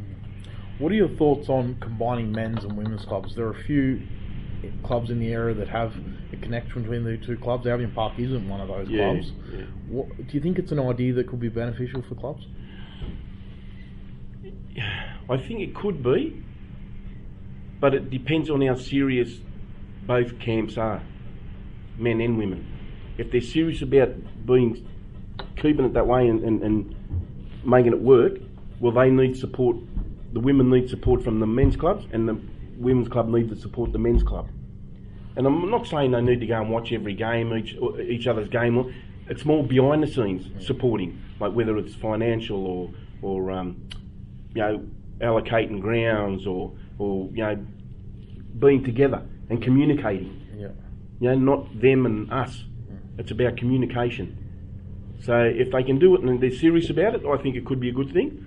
What 0.80 0.92
are 0.92 0.96
your 0.96 1.10
thoughts 1.10 1.50
on 1.50 1.78
combining 1.80 2.32
men's 2.32 2.63
and 2.63 2.76
women's 2.76 3.06
clubs? 3.06 3.36
There 3.36 3.46
are 3.46 3.52
a 3.52 3.63
few 3.63 4.02
clubs 4.84 5.10
in 5.10 5.19
the 5.19 5.32
area 5.32 5.54
that 5.56 5.67
have 5.67 5.93
a 6.32 6.38
connection 6.38 6.82
between 6.84 7.04
the 7.04 7.17
two 7.17 7.38
clubs. 7.38 7.67
Albion 7.67 7.91
Park 7.91 8.13
isn't 8.17 8.47
one 8.47 8.62
of 8.62 8.67
those 8.67 8.89
Yeah, 8.89 9.12
clubs. 9.12 9.32
yeah. 9.54 9.65
What, 9.88 10.15
do 10.17 10.23
you 10.32 10.39
think 10.39 10.60
it's 10.60 10.71
an 10.71 10.80
idea 10.80 11.13
that 11.13 11.28
could 11.28 11.39
be 11.39 11.49
beneficial 11.49 12.02
for 12.02 12.15
clubs? 12.15 12.45
I 15.30 15.38
think 15.38 15.62
it 15.62 15.76
could 15.76 16.04
be, 16.04 16.43
but 17.80 17.93
it 17.93 18.10
depends 18.10 18.49
on 18.49 18.62
how 18.62 18.76
serious 18.76 19.39
both 20.06 20.39
camps 20.39 20.78
are, 20.78 21.02
men 21.97 22.19
and 22.21 22.38
women. 22.38 22.67
If 23.17 23.32
they're 23.32 23.41
serious 23.41 23.82
about 23.82 24.10
being 24.45 24.88
keeping 25.56 25.86
it 25.86 25.93
that 25.93 26.08
way 26.08 26.28
and, 26.28 26.43
and, 26.43 26.62
and 26.63 26.95
making 27.65 27.93
it 27.93 28.02
work, 28.02 28.34
well, 28.80 28.91
they 28.91 29.10
need 29.10 29.38
support. 29.38 29.78
The 30.34 30.39
women 30.39 30.69
need 30.69 30.89
support 30.89 31.23
from 31.23 31.39
the 31.39 31.47
men's 31.47 31.76
clubs, 31.76 32.06
and 32.12 32.28
the 32.28 32.39
women's 32.78 33.10
club 33.10 33.28
need 33.30 33.50
to 33.50 33.56
support 33.56 33.92
the 33.92 34.00
men's 34.00 34.24
club. 34.24 34.50
And 35.36 35.48
I'm 35.48 35.70
not 35.70 35.88
saying 35.88 36.12
they 36.12 36.22
need 36.22 36.40
to 36.42 36.46
go 36.46 36.62
and 36.62 36.70
watch 36.70 36.92
every 36.92 37.14
game, 37.14 37.56
each 37.56 37.76
each 38.00 38.28
other's 38.28 38.50
game. 38.50 38.94
It's 39.28 39.46
more 39.46 39.64
behind 39.64 40.04
the 40.04 40.08
scenes 40.08 40.66
supporting, 40.66 41.20
like 41.40 41.54
whether 41.54 41.78
it's 41.78 41.96
financial 41.96 42.66
or 42.66 42.92
or 43.22 43.52
um, 43.52 43.88
you 44.54 44.62
know 44.62 44.86
allocating 45.22 45.82
grounds 45.82 46.46
or 46.46 46.74
or 47.00 47.30
you 47.34 47.44
know 47.44 47.66
being 48.60 48.84
together 48.84 49.24
and 49.50 49.62
communicating. 49.62 50.40
Yeah. 50.56 50.70
You 51.20 51.30
know, 51.30 51.56
not 51.56 51.82
them 51.82 52.06
and 52.06 52.32
us. 52.32 52.64
It's 53.18 53.32
about 53.32 53.58
communication. 53.58 54.40
So 55.22 55.40
if 55.40 55.72
they 55.72 55.84
can 55.84 56.00
do 56.00 56.16
it 56.16 56.22
and 56.22 56.42
they're 56.42 56.52
serious 56.52 56.90
about 56.90 57.16
it, 57.16 57.26
I 57.26 57.38
think 57.38 57.56
it 57.56 57.66
could 57.66 57.80
be 57.80 57.90
a 57.90 57.94
good 57.94 58.12
thing. 58.12 58.46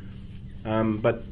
Um, 0.65 0.99
but 0.99 1.25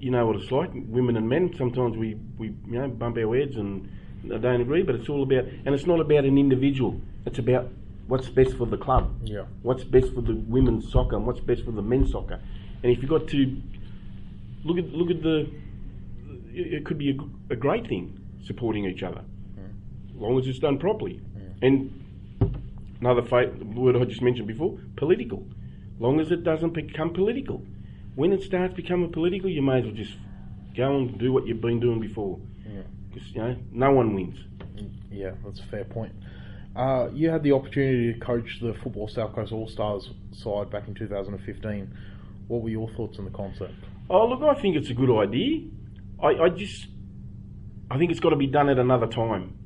you 0.00 0.10
know 0.10 0.26
what 0.26 0.36
it's 0.36 0.50
like, 0.50 0.70
women 0.72 1.16
and 1.16 1.28
men. 1.28 1.54
Sometimes 1.56 1.96
we, 1.96 2.14
we 2.38 2.48
you 2.48 2.78
know 2.78 2.88
bump 2.88 3.16
our 3.16 3.36
heads 3.36 3.56
and 3.56 3.88
don't 4.26 4.60
agree. 4.60 4.82
But 4.82 4.96
it's 4.96 5.08
all 5.08 5.22
about, 5.22 5.44
and 5.44 5.74
it's 5.74 5.86
not 5.86 6.00
about 6.00 6.24
an 6.24 6.38
individual. 6.38 7.00
It's 7.26 7.38
about 7.38 7.68
what's 8.06 8.28
best 8.28 8.56
for 8.56 8.66
the 8.66 8.76
club. 8.76 9.14
Yeah. 9.24 9.44
What's 9.62 9.84
best 9.84 10.14
for 10.14 10.20
the 10.20 10.34
women's 10.34 10.90
soccer 10.90 11.16
and 11.16 11.26
what's 11.26 11.40
best 11.40 11.64
for 11.64 11.72
the 11.72 11.82
men's 11.82 12.12
soccer. 12.12 12.40
And 12.82 12.92
if 12.92 13.02
you've 13.02 13.10
got 13.10 13.28
to 13.28 13.56
look 14.64 14.78
at 14.78 14.92
look 14.92 15.10
at 15.10 15.22
the, 15.22 15.50
it 16.52 16.84
could 16.84 16.98
be 16.98 17.10
a, 17.10 17.52
a 17.52 17.56
great 17.56 17.86
thing 17.86 18.18
supporting 18.44 18.84
each 18.84 19.02
other, 19.02 19.22
mm. 19.58 19.70
as 20.10 20.16
long 20.16 20.38
as 20.38 20.46
it's 20.46 20.58
done 20.58 20.78
properly. 20.78 21.20
Mm. 21.36 21.52
And 21.62 22.04
another 23.00 23.22
fa- 23.22 23.52
word 23.74 23.96
I 23.96 24.04
just 24.04 24.22
mentioned 24.22 24.48
before, 24.48 24.78
political. 24.96 25.46
Long 25.98 26.20
as 26.20 26.30
it 26.30 26.44
doesn't 26.44 26.74
become 26.74 27.12
political. 27.12 27.62
When 28.18 28.32
it 28.32 28.42
starts 28.42 28.74
becoming 28.74 29.12
political, 29.12 29.48
you 29.48 29.62
may 29.62 29.78
as 29.78 29.84
well 29.84 29.94
just 29.94 30.14
go 30.76 30.96
and 30.96 31.16
do 31.20 31.32
what 31.32 31.46
you've 31.46 31.60
been 31.60 31.78
doing 31.78 32.00
before. 32.00 32.40
Yeah. 32.66 32.80
Because 33.08 33.28
you 33.28 33.40
know, 33.40 33.56
no 33.70 33.92
one 33.92 34.12
wins. 34.12 34.36
Yeah, 35.08 35.34
that's 35.44 35.60
a 35.60 35.66
fair 35.66 35.84
point. 35.84 36.10
Uh, 36.74 37.10
you 37.12 37.30
had 37.30 37.44
the 37.44 37.52
opportunity 37.52 38.12
to 38.12 38.18
coach 38.18 38.58
the 38.60 38.74
Football 38.82 39.06
South 39.06 39.36
Coast 39.36 39.52
All 39.52 39.68
Stars 39.68 40.10
side 40.32 40.68
back 40.68 40.88
in 40.88 40.94
2015. 40.94 41.96
What 42.48 42.62
were 42.62 42.68
your 42.70 42.90
thoughts 42.96 43.20
on 43.20 43.24
the 43.24 43.30
concept? 43.30 43.74
Oh, 44.10 44.26
look, 44.26 44.42
I 44.42 44.60
think 44.60 44.74
it's 44.74 44.90
a 44.90 44.94
good 44.94 45.16
idea. 45.16 45.68
I, 46.20 46.26
I 46.26 46.48
just, 46.48 46.88
I 47.88 47.98
think 47.98 48.10
it's 48.10 48.18
got 48.18 48.30
to 48.30 48.36
be 48.36 48.48
done 48.48 48.68
at 48.68 48.80
another 48.80 49.06
time. 49.06 49.56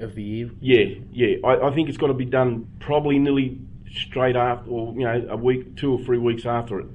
Of 0.00 0.16
the 0.16 0.22
year? 0.24 0.50
Yeah, 0.60 0.98
yeah. 1.12 1.36
I, 1.44 1.68
I 1.68 1.74
think 1.76 1.90
it's 1.90 1.98
got 1.98 2.08
to 2.08 2.14
be 2.14 2.24
done 2.24 2.66
probably 2.80 3.20
nearly 3.20 3.60
straight 3.92 4.34
after, 4.34 4.68
or 4.68 4.94
you 4.94 5.04
know, 5.04 5.28
a 5.30 5.36
week, 5.36 5.76
two 5.76 5.92
or 5.92 6.04
three 6.04 6.18
weeks 6.18 6.44
after 6.44 6.80
it. 6.80 6.86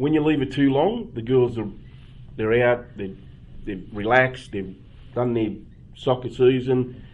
When 0.00 0.14
you 0.14 0.24
leave 0.24 0.40
it 0.40 0.50
too 0.50 0.70
long, 0.70 1.10
the 1.12 1.20
girls 1.20 1.58
are, 1.58 1.68
they're 2.36 2.66
out, 2.66 2.86
they're, 2.96 3.14
they're 3.66 3.82
relaxed, 3.92 4.52
they've 4.52 4.74
done 5.14 5.34
their 5.34 5.50
soccer 5.94 6.30
season, 6.30 7.04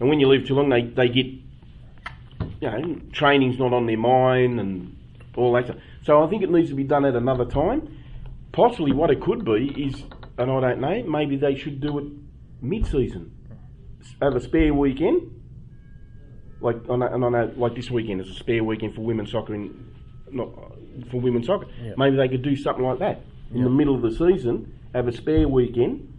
and 0.00 0.08
when 0.08 0.18
you 0.18 0.26
leave 0.26 0.44
too 0.44 0.56
long, 0.56 0.68
they 0.68 0.82
they 0.82 1.08
get, 1.08 1.26
you 1.26 2.70
know, 2.70 3.00
training's 3.12 3.56
not 3.60 3.72
on 3.72 3.86
their 3.86 3.96
mind 3.96 4.58
and 4.58 4.96
all 5.36 5.52
that. 5.52 5.66
Stuff. 5.66 5.76
So 6.02 6.24
I 6.24 6.28
think 6.28 6.42
it 6.42 6.50
needs 6.50 6.70
to 6.70 6.74
be 6.74 6.82
done 6.82 7.04
at 7.04 7.14
another 7.14 7.44
time. 7.44 7.96
Possibly, 8.50 8.90
what 8.90 9.10
it 9.10 9.20
could 9.20 9.44
be 9.44 9.72
is, 9.76 10.02
and 10.38 10.50
I 10.50 10.60
don't 10.60 10.80
know, 10.80 11.04
maybe 11.04 11.36
they 11.36 11.54
should 11.54 11.80
do 11.80 11.98
it 11.98 12.04
mid-season 12.60 13.30
have 14.20 14.34
a 14.34 14.40
spare 14.40 14.74
weekend, 14.74 15.30
like 16.60 16.76
and 16.88 17.04
on 17.04 17.34
a, 17.34 17.46
like 17.56 17.76
this 17.76 17.90
weekend 17.92 18.20
is 18.20 18.28
a 18.28 18.34
spare 18.34 18.64
weekend 18.64 18.96
for 18.96 19.02
women's 19.02 19.30
soccer 19.30 19.54
in 19.54 19.94
not 20.32 20.48
for 21.10 21.20
women's 21.20 21.46
soccer. 21.46 21.66
Yeah. 21.82 21.92
Maybe 21.96 22.16
they 22.16 22.28
could 22.28 22.42
do 22.42 22.56
something 22.56 22.84
like 22.84 22.98
that 23.00 23.20
in 23.54 23.62
the 23.64 23.70
middle 23.70 23.94
of 23.94 24.02
the 24.02 24.10
season, 24.10 24.72
have 24.94 25.08
a 25.08 25.12
spare 25.12 25.48
weekend, 25.48 26.12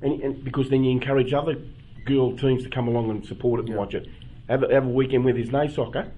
and, 0.00 0.20
and 0.22 0.44
because 0.44 0.68
then 0.70 0.84
you 0.84 0.90
encourage 0.92 1.32
other 1.32 1.56
girl 2.04 2.36
teams 2.36 2.62
to 2.64 2.68
come 2.70 2.86
along 2.88 3.10
and 3.10 3.24
support 3.26 3.60
it 3.60 3.64
and 3.64 3.70
Yeah. 3.74 3.78
watch 3.78 3.94
it. 3.94 4.06
Have 4.48 4.62
a, 4.62 4.72
have 4.74 4.84
a 4.84 4.88
weekend 4.88 5.24
where 5.24 5.34
there's 5.34 5.50
no 5.50 5.66
soccer, 5.66 6.08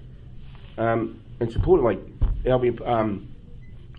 um, 0.77 1.19
and 1.39 1.51
support 1.51 1.79
it 1.79 1.83
like 1.83 1.99
Albion, 2.45 2.79
um, 2.85 3.27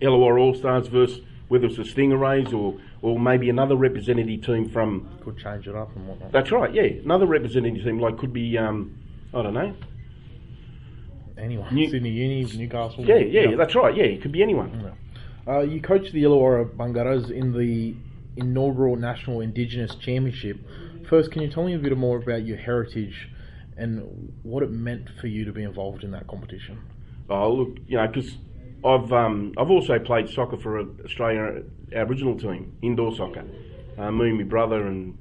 Illawarra 0.01 0.39
All 0.39 0.53
Stars 0.53 0.87
versus 0.87 1.21
whether 1.47 1.65
it's 1.65 1.77
the 1.77 1.83
Stingrays 1.83 2.53
or 2.53 2.79
or 3.01 3.19
maybe 3.19 3.49
another 3.49 3.75
representative 3.75 4.41
team 4.43 4.67
from 4.69 5.07
Could 5.23 5.37
change 5.37 5.67
it 5.67 5.75
up 5.75 5.95
and 5.95 6.07
whatnot. 6.07 6.31
that's 6.31 6.51
right, 6.51 6.73
yeah. 6.73 6.83
Another 7.03 7.25
representative 7.27 7.83
team, 7.83 7.99
like, 7.99 8.17
could 8.17 8.33
be, 8.33 8.57
um, 8.57 8.97
I 9.35 9.43
don't 9.43 9.53
know. 9.53 9.73
Anyone. 11.37 11.73
New- 11.73 11.89
Sydney 11.89 12.09
Uni, 12.09 12.45
Newcastle. 12.57 13.05
Yeah, 13.05 13.17
yeah, 13.17 13.49
yeah, 13.49 13.55
that's 13.55 13.75
right, 13.75 13.95
yeah. 13.95 14.05
It 14.05 14.21
could 14.21 14.31
be 14.31 14.41
anyone. 14.41 14.93
Uh, 15.47 15.59
you 15.59 15.81
coached 15.81 16.11
the 16.11 16.23
Illawarra 16.23 16.75
Bungaras 16.75 17.31
in 17.31 17.53
the 17.53 17.95
inaugural 18.35 18.95
National 18.95 19.41
Indigenous 19.41 19.95
Championship. 19.95 20.59
First, 21.09 21.31
can 21.31 21.41
you 21.41 21.49
tell 21.49 21.63
me 21.63 21.73
a 21.73 21.77
bit 21.77 21.95
more 21.97 22.17
about 22.17 22.45
your 22.45 22.57
heritage 22.57 23.29
and 23.77 24.33
what 24.43 24.63
it 24.63 24.71
meant 24.71 25.09
for 25.21 25.27
you 25.27 25.45
to 25.45 25.53
be 25.53 25.63
involved 25.63 26.03
in 26.03 26.11
that 26.11 26.27
competition? 26.27 26.79
Oh, 27.29 27.53
look, 27.53 27.77
you 27.87 27.97
know, 27.97 28.07
because 28.07 28.37
I've 28.83 29.11
um, 29.13 29.53
I've 29.57 29.69
also 29.69 29.99
played 29.99 30.29
soccer 30.29 30.57
for 30.57 30.79
an 30.79 30.99
Australia 31.05 31.63
Aboriginal 31.93 32.37
team, 32.37 32.75
indoor 32.81 33.15
soccer. 33.15 33.45
Uh, 33.97 34.11
me 34.11 34.29
and 34.29 34.37
my 34.37 34.43
brother 34.43 34.85
and 34.87 35.17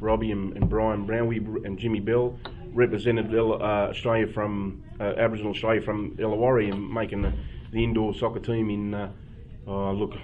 Robbie 0.00 0.30
and, 0.30 0.56
and 0.56 0.68
Brian 0.68 1.06
Brown 1.06 1.26
we, 1.26 1.38
and 1.38 1.78
Jimmy 1.78 2.00
Bell 2.00 2.38
represented 2.74 3.34
uh, 3.34 3.88
Australia 3.90 4.26
from 4.26 4.82
uh, 5.00 5.14
Aboriginal 5.16 5.52
Australia 5.52 5.80
from 5.80 6.16
Illawarra 6.16 6.70
and 6.72 6.90
making 6.90 7.22
the, 7.22 7.32
the 7.72 7.82
indoor 7.82 8.14
soccer 8.14 8.40
team 8.40 8.70
in 8.70 8.94
uh, 8.94 9.12
oh, 9.66 9.92
look 9.92 10.14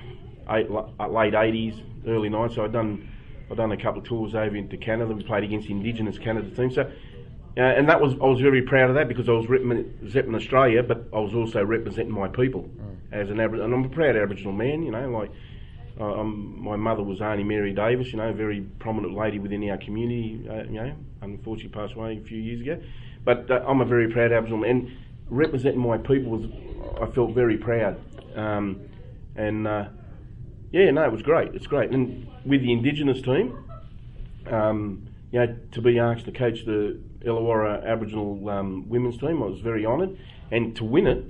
eight, 0.51 0.69
late 0.71 1.35
eighties, 1.35 1.75
early 2.07 2.29
nineties. 2.29 2.57
So 2.57 2.65
I've 2.65 2.73
done 2.73 3.09
I've 3.51 3.57
done 3.57 3.73
a 3.73 3.77
couple 3.77 4.01
of 4.01 4.07
tours 4.07 4.35
over 4.35 4.57
into 4.57 4.77
Canada. 4.77 5.15
We 5.15 5.23
played 5.23 5.45
against 5.45 5.69
the 5.69 5.75
Indigenous 5.75 6.19
Canada 6.19 6.51
team. 6.55 6.71
So. 6.71 6.91
And 7.57 7.89
that 7.89 8.01
was 8.01 8.13
I 8.15 8.27
was 8.27 8.41
very 8.41 8.63
proud 8.63 8.91
of 8.91 8.95
that 8.95 9.09
because 9.09 9.29
I 9.29 9.33
was 9.33 9.49
representing 9.49 10.35
Australia, 10.37 10.85
but 10.85 11.09
I 11.13 11.19
was 11.19 11.35
also 11.35 11.63
representing 11.65 12.13
my 12.13 12.29
people 12.29 12.71
as 13.11 13.29
an 13.29 13.41
Aboriginal, 13.41 13.65
and 13.65 13.75
I'm 13.75 13.91
a 13.91 13.95
proud 13.95 14.17
Aboriginal 14.17 14.53
man. 14.53 14.85
You 14.85 14.93
know, 14.93 15.11
like 15.11 15.33
my 15.99 16.77
mother 16.77 17.03
was 17.03 17.21
Auntie 17.21 17.45
Mary 17.45 17.73
Davis, 17.73 18.13
you 18.13 18.19
know, 18.19 18.29
a 18.29 18.33
very 18.33 18.61
prominent 18.79 19.15
lady 19.15 19.39
within 19.39 19.69
our 19.71 19.79
community. 19.79 20.47
Uh, 20.49 20.65
you 20.65 20.81
know, 20.83 20.95
unfortunately 21.23 21.71
passed 21.71 21.95
away 21.95 22.19
a 22.19 22.27
few 22.27 22.39
years 22.39 22.61
ago, 22.61 22.81
but 23.25 23.51
uh, 23.51 23.65
I'm 23.67 23.81
a 23.81 23.85
very 23.85 24.11
proud 24.11 24.33
Aboriginal. 24.33 24.65
And 24.65 24.91
representing 25.29 25.81
my 25.81 25.99
people 25.99 26.31
was 26.33 26.51
I 27.01 27.13
felt 27.13 27.35
very 27.35 27.57
proud, 27.57 28.01
um, 28.37 28.81
and 29.37 29.67
uh, 29.67 29.89
yeah, 30.73 30.91
no, 30.91 31.05
it 31.05 31.13
was 31.13 31.23
great. 31.23 31.55
It's 31.55 31.67
great, 31.67 31.91
and 31.91 32.29
with 32.45 32.63
the 32.63 32.73
Indigenous 32.73 33.21
team. 33.23 33.65
Um, 34.51 35.07
you 35.33 35.39
know, 35.39 35.57
to 35.73 35.81
be 35.81 35.99
asked 35.99 36.25
to 36.25 36.33
coach 36.33 36.65
the 36.65 36.99
Illawarra 37.25 37.87
Aboriginal 37.87 38.49
um, 38.49 38.89
women's 38.89 39.19
team, 39.19 39.43
I 39.43 39.47
was 39.47 39.61
very 39.61 39.87
honoured, 39.87 40.19
and 40.51 40.75
to 40.77 40.85
win 40.85 41.07
it, 41.07 41.25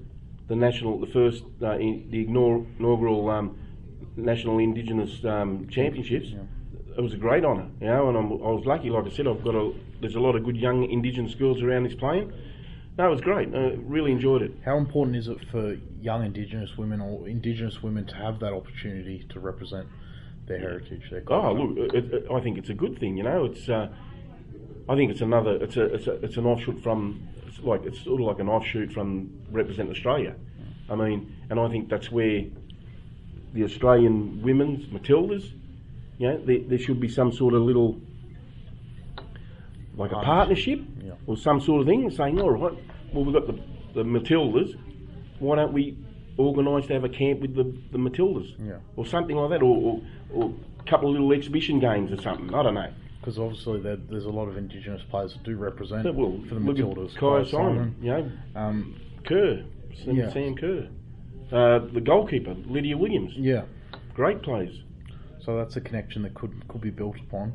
the 0.48 0.56
national, 0.56 0.98
the 0.98 1.06
first, 1.06 1.44
uh, 1.62 1.76
the 1.76 2.26
inaugural 2.26 3.28
um, 3.30 3.58
national 4.16 4.58
Indigenous 4.58 5.24
um, 5.24 5.68
championships, 5.68 6.34
it 6.96 7.00
was 7.00 7.12
a 7.12 7.16
great 7.16 7.44
honour, 7.44 7.68
you 7.80 7.86
know, 7.86 8.08
and 8.08 8.18
I'm, 8.18 8.32
I 8.32 8.50
was 8.50 8.64
lucky. 8.66 8.90
Like 8.90 9.06
I 9.06 9.10
said, 9.10 9.26
I've 9.26 9.44
got 9.44 9.54
a, 9.54 9.72
there's 10.00 10.16
a 10.16 10.20
lot 10.20 10.36
of 10.36 10.44
good 10.44 10.56
young 10.56 10.90
Indigenous 10.90 11.34
girls 11.34 11.62
around 11.62 11.84
this 11.84 11.94
playing. 11.94 12.32
No, 12.98 13.06
it 13.06 13.10
was 13.10 13.20
great. 13.20 13.54
I 13.54 13.76
really 13.78 14.12
enjoyed 14.12 14.42
it. 14.42 14.52
How 14.64 14.76
important 14.76 15.16
is 15.16 15.28
it 15.28 15.38
for 15.50 15.76
young 16.00 16.24
Indigenous 16.24 16.76
women 16.76 17.00
or 17.00 17.28
Indigenous 17.28 17.82
women 17.82 18.04
to 18.06 18.14
have 18.14 18.40
that 18.40 18.52
opportunity 18.52 19.26
to 19.30 19.40
represent 19.40 19.88
their 20.46 20.58
heritage, 20.58 21.08
their 21.10 21.22
Oh, 21.28 21.52
look, 21.52 21.94
it, 21.94 22.12
it, 22.12 22.26
I 22.30 22.40
think 22.40 22.58
it's 22.58 22.68
a 22.68 22.74
good 22.74 22.98
thing. 22.98 23.16
You 23.16 23.22
know, 23.22 23.44
it's. 23.44 23.68
Uh, 23.68 23.88
I 24.88 24.96
think 24.96 25.12
it's 25.12 25.20
another. 25.20 25.52
It's 25.62 25.76
a. 25.76 25.84
It's 25.94 26.06
a. 26.08 26.12
It's 26.24 26.36
an 26.36 26.44
offshoot 26.44 26.82
from. 26.82 27.26
It's 27.46 27.60
like 27.60 27.84
it's 27.84 28.00
sort 28.00 28.20
of 28.20 28.26
like 28.26 28.40
an 28.40 28.48
offshoot 28.48 28.92
from 28.92 29.30
represent 29.50 29.88
Australia. 29.90 30.34
I 30.90 30.96
mean, 30.96 31.36
and 31.48 31.60
I 31.60 31.68
think 31.68 31.88
that's 31.88 32.10
where 32.10 32.44
the 33.52 33.64
Australian 33.64 34.42
women's 34.42 34.86
Matildas. 34.86 35.50
You 36.18 36.28
know, 36.28 36.44
there, 36.44 36.58
there 36.68 36.78
should 36.78 37.00
be 37.00 37.08
some 37.08 37.32
sort 37.32 37.54
of 37.54 37.62
little, 37.62 37.98
like 39.96 40.12
a 40.12 40.20
partnership 40.20 40.80
yeah. 41.02 41.12
or 41.26 41.36
some 41.36 41.60
sort 41.60 41.80
of 41.82 41.86
thing, 41.86 42.10
saying, 42.10 42.40
all 42.40 42.50
right, 42.50 42.78
well 43.12 43.24
we've 43.24 43.34
got 43.34 43.46
the 43.46 43.58
the 43.94 44.02
Matildas. 44.04 44.78
Why 45.40 45.56
don't 45.56 45.72
we 45.72 45.96
organise 46.36 46.86
to 46.86 46.92
have 46.92 47.02
a 47.04 47.08
camp 47.08 47.40
with 47.40 47.54
the, 47.56 47.64
the 47.90 47.98
Matildas, 47.98 48.54
Yeah. 48.64 48.76
or 48.96 49.04
something 49.04 49.36
like 49.36 49.50
that, 49.50 49.62
or, 49.62 49.76
or, 49.76 50.00
or 50.32 50.54
a 50.78 50.88
couple 50.88 51.08
of 51.08 51.14
little 51.14 51.32
exhibition 51.32 51.80
games 51.80 52.12
or 52.12 52.22
something. 52.22 52.54
I 52.54 52.62
don't 52.62 52.74
know. 52.74 52.92
Because 53.20 53.38
obviously 53.38 53.80
there, 53.80 53.96
there's 53.96 54.26
a 54.26 54.30
lot 54.30 54.46
of 54.48 54.56
Indigenous 54.56 55.02
players 55.10 55.32
that 55.34 55.42
do 55.42 55.56
represent 55.56 56.04
But, 56.04 56.14
well, 56.14 56.40
for 56.48 56.54
the 56.54 56.60
Matildas. 56.60 57.14
at 57.16 57.20
Kyah 57.20 57.50
Simon, 57.50 57.96
you 58.00 58.10
know, 58.10 58.30
Um, 58.54 59.00
Kerr, 59.26 59.64
Sam, 60.04 60.14
Yeah. 60.16 60.30
Sam 60.30 60.54
Kerr, 60.54 60.88
uh, 61.52 61.80
the 61.92 62.00
goalkeeper 62.00 62.54
Lydia 62.66 62.96
Williams, 62.96 63.32
yeah. 63.36 63.62
great 64.14 64.42
players. 64.42 64.82
So 65.40 65.56
that's 65.56 65.76
a 65.76 65.80
connection 65.80 66.22
that 66.22 66.34
could 66.34 66.68
could 66.68 66.80
be 66.80 66.90
built 66.90 67.16
upon. 67.18 67.54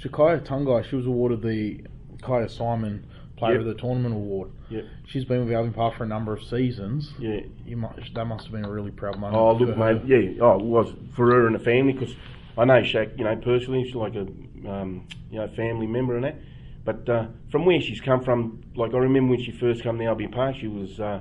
Shakaya 0.00 0.40
Tungai, 0.44 0.84
she 0.88 0.96
was 0.96 1.06
awarded 1.06 1.42
the 1.42 1.80
Kyah 2.22 2.50
Simon 2.50 3.04
Player 3.36 3.52
Yep. 3.54 3.60
of 3.60 3.66
the 3.66 3.74
Tournament 3.74 4.14
award. 4.14 4.50
Yep. 4.70 4.84
She's 5.06 5.24
been 5.24 5.44
with 5.44 5.54
Albion 5.54 5.72
Park 5.72 5.96
for 5.96 6.04
a 6.04 6.06
number 6.06 6.32
of 6.32 6.42
seasons. 6.44 7.12
Yeah. 7.18 7.40
You 7.64 7.76
must, 7.76 8.14
that 8.14 8.24
must 8.24 8.44
have 8.44 8.52
been 8.52 8.64
a 8.64 8.70
really 8.70 8.90
proud 8.90 9.18
moment. 9.18 9.36
Oh, 9.36 9.52
look, 9.52 9.76
mate. 9.76 10.02
Yeah. 10.06 10.40
Oh, 10.40 10.58
it 10.58 10.64
was 10.64 10.92
for 11.14 11.26
her 11.32 11.46
and 11.46 11.54
the 11.54 11.60
family 11.60 11.92
because 11.92 12.14
I 12.56 12.64
know 12.64 12.80
Shaq. 12.80 13.16
You 13.18 13.24
know, 13.24 13.36
personally, 13.36 13.84
she's 13.84 13.94
like 13.94 14.14
a 14.14 14.26
um, 14.68 15.06
you 15.30 15.38
know 15.40 15.48
family 15.48 15.86
member 15.86 16.14
and 16.16 16.24
that. 16.24 16.36
But 16.84 17.08
uh, 17.08 17.26
from 17.50 17.66
where 17.66 17.80
she's 17.80 18.00
come 18.00 18.22
from, 18.22 18.62
like 18.74 18.94
I 18.94 18.98
remember 18.98 19.30
when 19.30 19.42
she 19.42 19.52
first 19.52 19.82
came 19.82 19.98
to 19.98 20.04
Albion 20.04 20.30
Park, 20.30 20.56
she 20.60 20.68
was 20.68 20.98
uh, 21.00 21.20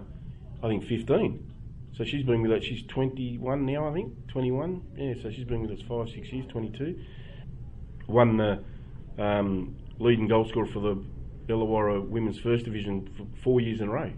I 0.63 0.67
think 0.67 0.85
15. 0.85 1.46
So 1.97 2.03
she's 2.03 2.23
been 2.23 2.43
with 2.43 2.51
us. 2.51 2.63
She's 2.63 2.83
21 2.83 3.65
now, 3.65 3.89
I 3.89 3.93
think. 3.93 4.27
21. 4.27 4.81
Yeah. 4.95 5.13
So 5.21 5.31
she's 5.31 5.45
been 5.45 5.61
with 5.61 5.71
us 5.71 5.83
five, 5.87 6.09
six 6.09 6.31
years. 6.31 6.45
22. 6.49 6.99
Won 8.07 8.37
the 8.37 8.63
um, 9.21 9.75
leading 9.99 10.27
goal 10.27 10.47
scorer 10.47 10.67
for 10.67 10.79
the 10.79 11.03
Illawarra 11.47 12.07
Women's 12.07 12.39
First 12.39 12.65
Division 12.65 13.09
for 13.17 13.25
four 13.43 13.61
years 13.61 13.81
in 13.81 13.87
a 13.87 13.91
row. 13.91 14.11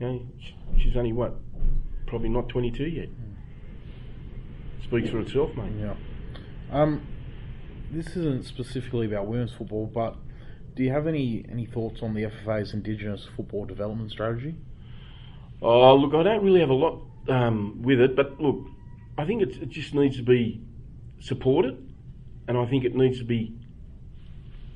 You 0.00 0.06
know, 0.06 0.22
she's 0.78 0.96
only 0.96 1.12
what, 1.12 1.34
probably 2.06 2.28
not 2.28 2.48
22 2.48 2.84
yet. 2.84 3.08
Speaks 4.82 5.10
for 5.10 5.20
itself, 5.20 5.50
mate. 5.56 5.72
Yeah. 5.78 5.94
Um, 6.72 7.06
this 7.90 8.08
isn't 8.16 8.46
specifically 8.46 9.06
about 9.06 9.26
women's 9.26 9.52
football, 9.52 9.86
but 9.86 10.16
do 10.74 10.82
you 10.82 10.92
have 10.92 11.06
any, 11.06 11.44
any 11.50 11.66
thoughts 11.66 12.02
on 12.02 12.14
the 12.14 12.22
FFA's 12.22 12.72
Indigenous 12.72 13.26
football 13.36 13.64
development 13.64 14.10
strategy? 14.10 14.56
Oh, 15.60 15.96
look, 15.96 16.14
I 16.14 16.22
don't 16.22 16.44
really 16.44 16.60
have 16.60 16.70
a 16.70 16.74
lot 16.74 17.02
um, 17.28 17.82
with 17.82 18.00
it, 18.00 18.14
but 18.14 18.40
look, 18.40 18.64
I 19.16 19.24
think 19.24 19.42
it 19.42 19.68
just 19.68 19.92
needs 19.92 20.16
to 20.16 20.22
be 20.22 20.60
supported, 21.20 21.76
and 22.46 22.56
I 22.56 22.64
think 22.66 22.84
it 22.84 22.94
needs 22.94 23.18
to 23.18 23.24
be 23.24 23.54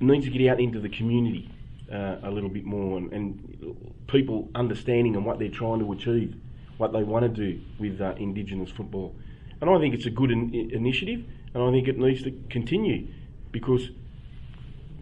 needs 0.00 0.24
to 0.24 0.32
get 0.32 0.50
out 0.50 0.58
into 0.58 0.80
the 0.80 0.88
community 0.88 1.48
uh, 1.92 2.16
a 2.24 2.30
little 2.30 2.48
bit 2.48 2.64
more, 2.64 2.98
and, 2.98 3.12
and 3.12 3.76
people 4.08 4.50
understanding 4.56 5.14
and 5.14 5.24
what 5.24 5.38
they're 5.38 5.48
trying 5.48 5.78
to 5.78 5.92
achieve, 5.92 6.34
what 6.78 6.92
they 6.92 7.04
want 7.04 7.22
to 7.22 7.28
do 7.28 7.60
with 7.78 8.00
uh, 8.00 8.14
Indigenous 8.16 8.70
football, 8.70 9.14
and 9.60 9.70
I 9.70 9.78
think 9.78 9.94
it's 9.94 10.06
a 10.06 10.10
good 10.10 10.32
in, 10.32 10.52
initiative, 10.72 11.24
and 11.54 11.62
I 11.62 11.70
think 11.70 11.86
it 11.86 11.96
needs 11.96 12.24
to 12.24 12.32
continue 12.50 13.06
because 13.52 13.90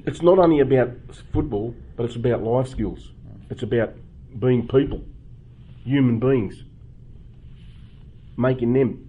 it's 0.05 0.21
not 0.21 0.39
only 0.39 0.61
about 0.61 0.91
football, 1.33 1.75
but 1.97 2.05
it's 2.05 2.17
about 2.17 2.43
life 2.43 2.69
skills. 2.69 3.13
It's 3.49 3.63
about 3.63 3.95
being 4.39 4.69
people 4.69 5.03
human 5.85 6.19
beings, 6.19 6.63
making 8.37 8.73
them 8.73 9.09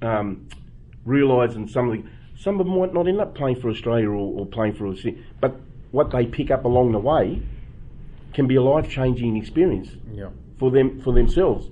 um, 0.00 0.48
realising 1.04 1.68
some 1.68 1.90
of 1.90 1.96
the 1.98 2.08
some 2.36 2.58
of 2.58 2.66
them 2.66 2.76
might 2.76 2.92
not 2.92 3.06
end 3.06 3.20
up 3.20 3.34
playing 3.36 3.60
for 3.60 3.70
Australia 3.70 4.08
or, 4.08 4.40
or 4.40 4.46
playing 4.46 4.74
for 4.74 4.88
us, 4.88 5.04
but 5.40 5.54
what 5.92 6.10
they 6.10 6.26
pick 6.26 6.50
up 6.50 6.64
along 6.64 6.90
the 6.92 6.98
way 6.98 7.40
can 8.32 8.46
be 8.48 8.56
a 8.56 8.62
life 8.62 8.88
changing 8.88 9.36
experience 9.36 9.90
Yeah. 10.12 10.30
for 10.58 10.70
them 10.70 11.00
for 11.02 11.12
themselves, 11.12 11.68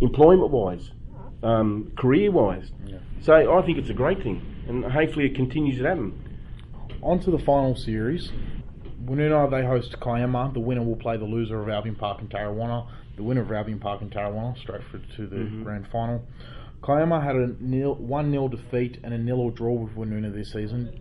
employment 0.00 0.50
wise, 0.50 0.90
um, 1.42 1.92
career 1.96 2.30
wise. 2.30 2.70
Yeah. 2.86 2.98
So 3.22 3.56
I 3.58 3.62
think 3.62 3.78
it's 3.78 3.88
a 3.88 3.94
great 3.94 4.22
thing, 4.22 4.42
and 4.68 4.84
hopefully 4.84 5.26
it 5.26 5.34
continues 5.34 5.78
to 5.78 5.84
happen. 5.84 6.12
On 7.02 7.18
to 7.20 7.30
the 7.30 7.38
final 7.38 7.74
series. 7.74 8.30
Woonona, 9.04 9.50
they 9.50 9.66
host 9.66 9.96
Kiama. 10.00 10.52
The 10.52 10.60
winner 10.60 10.82
will 10.82 10.96
play 10.96 11.16
the 11.16 11.24
loser 11.24 11.60
of 11.60 11.68
Albion 11.68 11.96
Park 11.96 12.20
and 12.20 12.30
Tarrawanna. 12.30 12.86
The 13.16 13.22
winner 13.22 13.42
of 13.42 13.52
Albion 13.52 13.78
Park 13.78 14.02
and 14.02 14.10
Tarrawanna 14.10 14.58
straight 14.58 14.82
for, 14.90 14.98
to 15.16 15.26
the 15.26 15.44
grand 15.62 15.86
final. 15.90 16.22
Kiama 16.82 17.22
had 17.22 17.36
a 17.36 17.54
nil, 17.60 17.94
1 17.96 18.30
0 18.30 18.48
defeat 18.48 18.98
and 19.02 19.12
a 19.12 19.18
nil 19.18 19.40
or 19.40 19.50
draw 19.50 19.72
with 19.72 19.94
Woonona 19.94 20.32
this 20.34 20.52
season. 20.52 20.98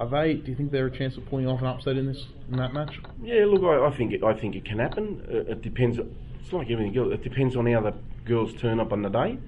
Are 0.00 0.08
they? 0.08 0.34
Do 0.34 0.50
you 0.50 0.56
think 0.56 0.70
they're 0.70 0.86
a 0.86 0.96
chance 0.96 1.16
of 1.16 1.26
pulling 1.26 1.46
off 1.48 1.60
an 1.60 1.66
upset 1.66 1.96
in 1.96 2.06
this 2.06 2.26
in 2.50 2.56
that 2.56 2.72
match? 2.72 3.00
Yeah, 3.22 3.44
look, 3.46 3.62
I, 3.64 3.86
I 3.86 3.96
think 3.96 4.12
it, 4.12 4.22
I 4.22 4.32
think 4.32 4.54
it 4.54 4.64
can 4.64 4.78
happen. 4.78 5.26
Uh, 5.28 5.52
it 5.52 5.62
depends. 5.62 5.98
It's 5.98 6.52
like 6.52 6.70
everything 6.70 6.96
else. 6.96 7.12
It 7.12 7.22
depends 7.22 7.56
on 7.56 7.66
how 7.66 7.80
the 7.80 7.94
girls 8.24 8.54
turn 8.60 8.78
up 8.78 8.92
on 8.92 9.02
the 9.02 9.08
day, 9.08 9.38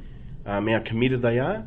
um, 0.46 0.66
how 0.66 0.80
committed 0.84 1.22
they 1.22 1.38
are, 1.38 1.64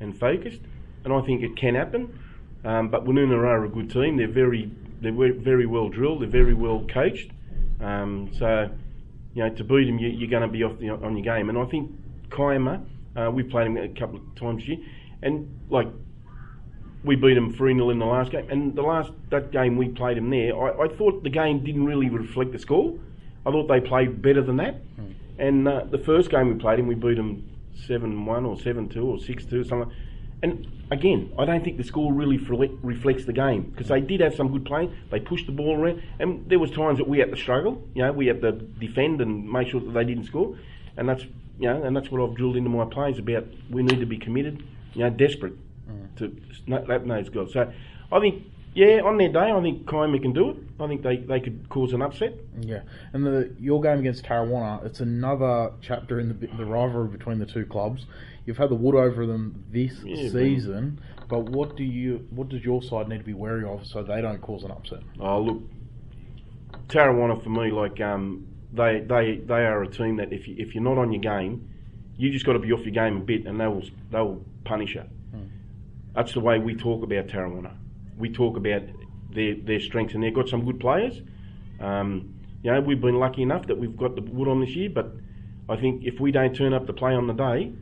and 0.00 0.18
focused. 0.18 0.60
And 1.04 1.12
I 1.12 1.20
think 1.22 1.42
it 1.42 1.56
can 1.56 1.74
happen. 1.74 2.18
Um, 2.64 2.90
but 2.90 3.04
Woonona 3.04 3.36
are 3.36 3.64
a 3.64 3.68
good 3.68 3.90
team. 3.90 4.18
They're 4.18 4.28
very 4.30 4.70
they're 5.02 5.32
very 5.34 5.66
well 5.66 5.88
drilled. 5.88 6.22
They're 6.22 6.28
very 6.28 6.54
well 6.54 6.86
coached. 6.92 7.30
Um, 7.80 8.30
so 8.38 8.70
you 9.34 9.44
know 9.44 9.54
to 9.54 9.64
beat 9.64 9.86
them, 9.86 9.98
you, 9.98 10.08
you're 10.08 10.30
going 10.30 10.42
to 10.42 10.48
be 10.48 10.62
off 10.62 10.78
the, 10.78 10.90
on 10.90 11.16
your 11.16 11.24
game. 11.24 11.48
And 11.48 11.58
I 11.58 11.64
think 11.66 11.90
Kiama, 12.30 12.82
uh, 13.16 13.30
we 13.30 13.42
played 13.42 13.66
him 13.66 13.76
a 13.76 13.88
couple 13.88 14.16
of 14.16 14.34
times 14.36 14.66
year, 14.66 14.78
and 15.22 15.48
like 15.68 15.88
we 17.04 17.16
beat 17.16 17.36
him 17.36 17.52
3 17.52 17.74
0 17.74 17.90
in 17.90 17.98
the 17.98 18.06
last 18.06 18.30
game. 18.30 18.48
And 18.50 18.74
the 18.74 18.82
last 18.82 19.10
that 19.30 19.50
game 19.50 19.76
we 19.76 19.88
played 19.88 20.18
him 20.18 20.30
there, 20.30 20.56
I, 20.56 20.84
I 20.84 20.88
thought 20.88 21.22
the 21.22 21.30
game 21.30 21.64
didn't 21.64 21.84
really 21.84 22.08
reflect 22.08 22.52
the 22.52 22.58
score. 22.58 22.98
I 23.44 23.50
thought 23.50 23.66
they 23.66 23.80
played 23.80 24.22
better 24.22 24.42
than 24.42 24.56
that. 24.56 24.76
And 25.38 25.66
uh, 25.66 25.84
the 25.90 25.98
first 25.98 26.30
game 26.30 26.48
we 26.48 26.54
played 26.54 26.78
him, 26.78 26.86
we 26.86 26.94
beat 26.94 27.18
him 27.18 27.48
7 27.86 28.24
1 28.24 28.44
or 28.44 28.58
7 28.60 28.88
2 28.88 29.04
or 29.04 29.18
6 29.18 29.44
2 29.46 29.64
something. 29.64 29.92
And 30.42 30.66
again, 30.90 31.32
I 31.38 31.44
don't 31.44 31.62
think 31.62 31.76
the 31.76 31.84
score 31.84 32.12
really 32.12 32.38
refle- 32.38 32.76
reflects 32.82 33.24
the 33.24 33.32
game 33.32 33.62
because 33.62 33.88
they 33.88 34.00
did 34.00 34.20
have 34.20 34.34
some 34.34 34.50
good 34.50 34.64
play. 34.64 34.90
They 35.10 35.20
pushed 35.20 35.46
the 35.46 35.52
ball 35.52 35.76
around, 35.76 36.02
and 36.18 36.48
there 36.48 36.58
was 36.58 36.70
times 36.70 36.98
that 36.98 37.08
we 37.08 37.18
had 37.18 37.30
to 37.30 37.36
struggle. 37.36 37.82
You 37.94 38.02
know, 38.02 38.12
we 38.12 38.26
had 38.26 38.40
to 38.42 38.52
defend 38.52 39.20
and 39.20 39.50
make 39.50 39.68
sure 39.68 39.80
that 39.80 39.92
they 39.92 40.04
didn't 40.04 40.24
score. 40.24 40.58
And 40.96 41.08
that's 41.08 41.24
you 41.58 41.68
know, 41.68 41.82
and 41.82 41.96
that's 41.96 42.10
what 42.10 42.20
I've 42.20 42.34
drilled 42.34 42.56
into 42.56 42.70
my 42.70 42.84
players 42.84 43.18
about. 43.18 43.46
We 43.70 43.82
need 43.82 44.00
to 44.00 44.06
be 44.06 44.18
committed, 44.18 44.64
you 44.94 45.04
know, 45.04 45.10
desperate 45.10 45.54
mm. 45.88 46.16
to 46.16 46.36
snap 46.64 46.86
that 46.86 47.06
those 47.06 47.28
girls. 47.28 47.52
So 47.52 47.72
I 48.10 48.20
think, 48.20 48.44
yeah, 48.74 49.00
on 49.02 49.18
their 49.18 49.28
day, 49.28 49.50
I 49.50 49.60
think 49.60 49.86
Kiama 49.86 50.18
can 50.18 50.32
do 50.32 50.50
it. 50.50 50.56
I 50.80 50.86
think 50.88 51.02
they, 51.02 51.16
they 51.16 51.40
could 51.40 51.68
cause 51.68 51.92
an 51.92 52.02
upset. 52.02 52.34
Yeah, 52.60 52.82
and 53.12 53.24
the 53.24 53.54
your 53.60 53.80
game 53.80 53.98
against 53.98 54.24
Tarrawanna, 54.24 54.84
it's 54.86 55.00
another 55.00 55.72
chapter 55.80 56.18
in 56.20 56.28
the 56.28 56.46
the 56.56 56.64
rivalry 56.64 57.08
between 57.08 57.38
the 57.38 57.46
two 57.46 57.66
clubs. 57.66 58.06
You've 58.46 58.58
had 58.58 58.70
the 58.70 58.74
wood 58.74 58.94
over 58.94 59.26
them 59.26 59.64
this 59.70 60.02
Yeah, 60.04 60.28
season, 60.30 61.00
but 61.28 61.44
what 61.50 61.76
do 61.76 61.84
you 61.84 62.26
what 62.30 62.48
does 62.48 62.64
your 62.64 62.82
side 62.82 63.08
need 63.08 63.18
to 63.18 63.24
be 63.24 63.34
wary 63.34 63.64
of 63.64 63.86
so 63.86 64.02
they 64.02 64.20
don't 64.20 64.40
cause 64.40 64.64
an 64.64 64.70
upset? 64.70 65.00
Oh, 65.20 65.40
look, 65.40 65.62
Tarrawanna 66.88 67.42
for 67.42 67.50
me, 67.50 67.70
like 67.70 68.00
um, 68.00 68.46
they 68.72 69.00
they 69.00 69.36
they 69.36 69.64
are 69.64 69.82
a 69.82 69.88
team 69.88 70.16
that 70.16 70.32
if 70.32 70.48
you, 70.48 70.56
if 70.58 70.74
you're 70.74 70.82
not 70.82 70.98
on 70.98 71.12
your 71.12 71.20
game, 71.22 71.68
you 72.16 72.30
just 72.30 72.46
got 72.46 72.54
to 72.54 72.58
be 72.58 72.72
off 72.72 72.80
your 72.80 72.94
game 72.94 73.18
a 73.18 73.20
bit, 73.20 73.46
and 73.46 73.60
they 73.60 73.66
will 73.66 73.84
they 74.10 74.18
will 74.18 74.44
punish 74.64 74.94
you. 74.94 75.04
That's 76.14 76.34
the 76.34 76.40
way 76.40 76.58
we 76.58 76.74
talk 76.74 77.02
about 77.02 77.28
Tarrawanna. 77.28 77.72
We 78.22 78.28
talk 78.30 78.56
about 78.56 78.82
their 79.34 79.54
their 79.56 79.80
strengths, 79.80 80.14
and 80.14 80.22
they've 80.22 80.38
got 80.40 80.48
some 80.48 80.64
good 80.64 80.78
players. 80.78 81.20
Um, 81.80 82.34
you 82.62 82.70
know, 82.70 82.80
we've 82.80 83.00
been 83.00 83.18
lucky 83.18 83.42
enough 83.42 83.66
that 83.66 83.76
we've 83.76 83.96
got 83.96 84.14
the 84.14 84.22
wood 84.22 84.46
on 84.46 84.60
this 84.60 84.76
year, 84.76 84.90
but 84.90 85.08
I 85.68 85.76
think 85.76 86.04
if 86.04 86.20
we 86.20 86.30
don't 86.30 86.54
turn 86.54 86.72
up 86.72 86.86
to 86.86 86.92
play 86.92 87.14
on 87.14 87.26
the 87.26 87.32
day, 87.32 87.72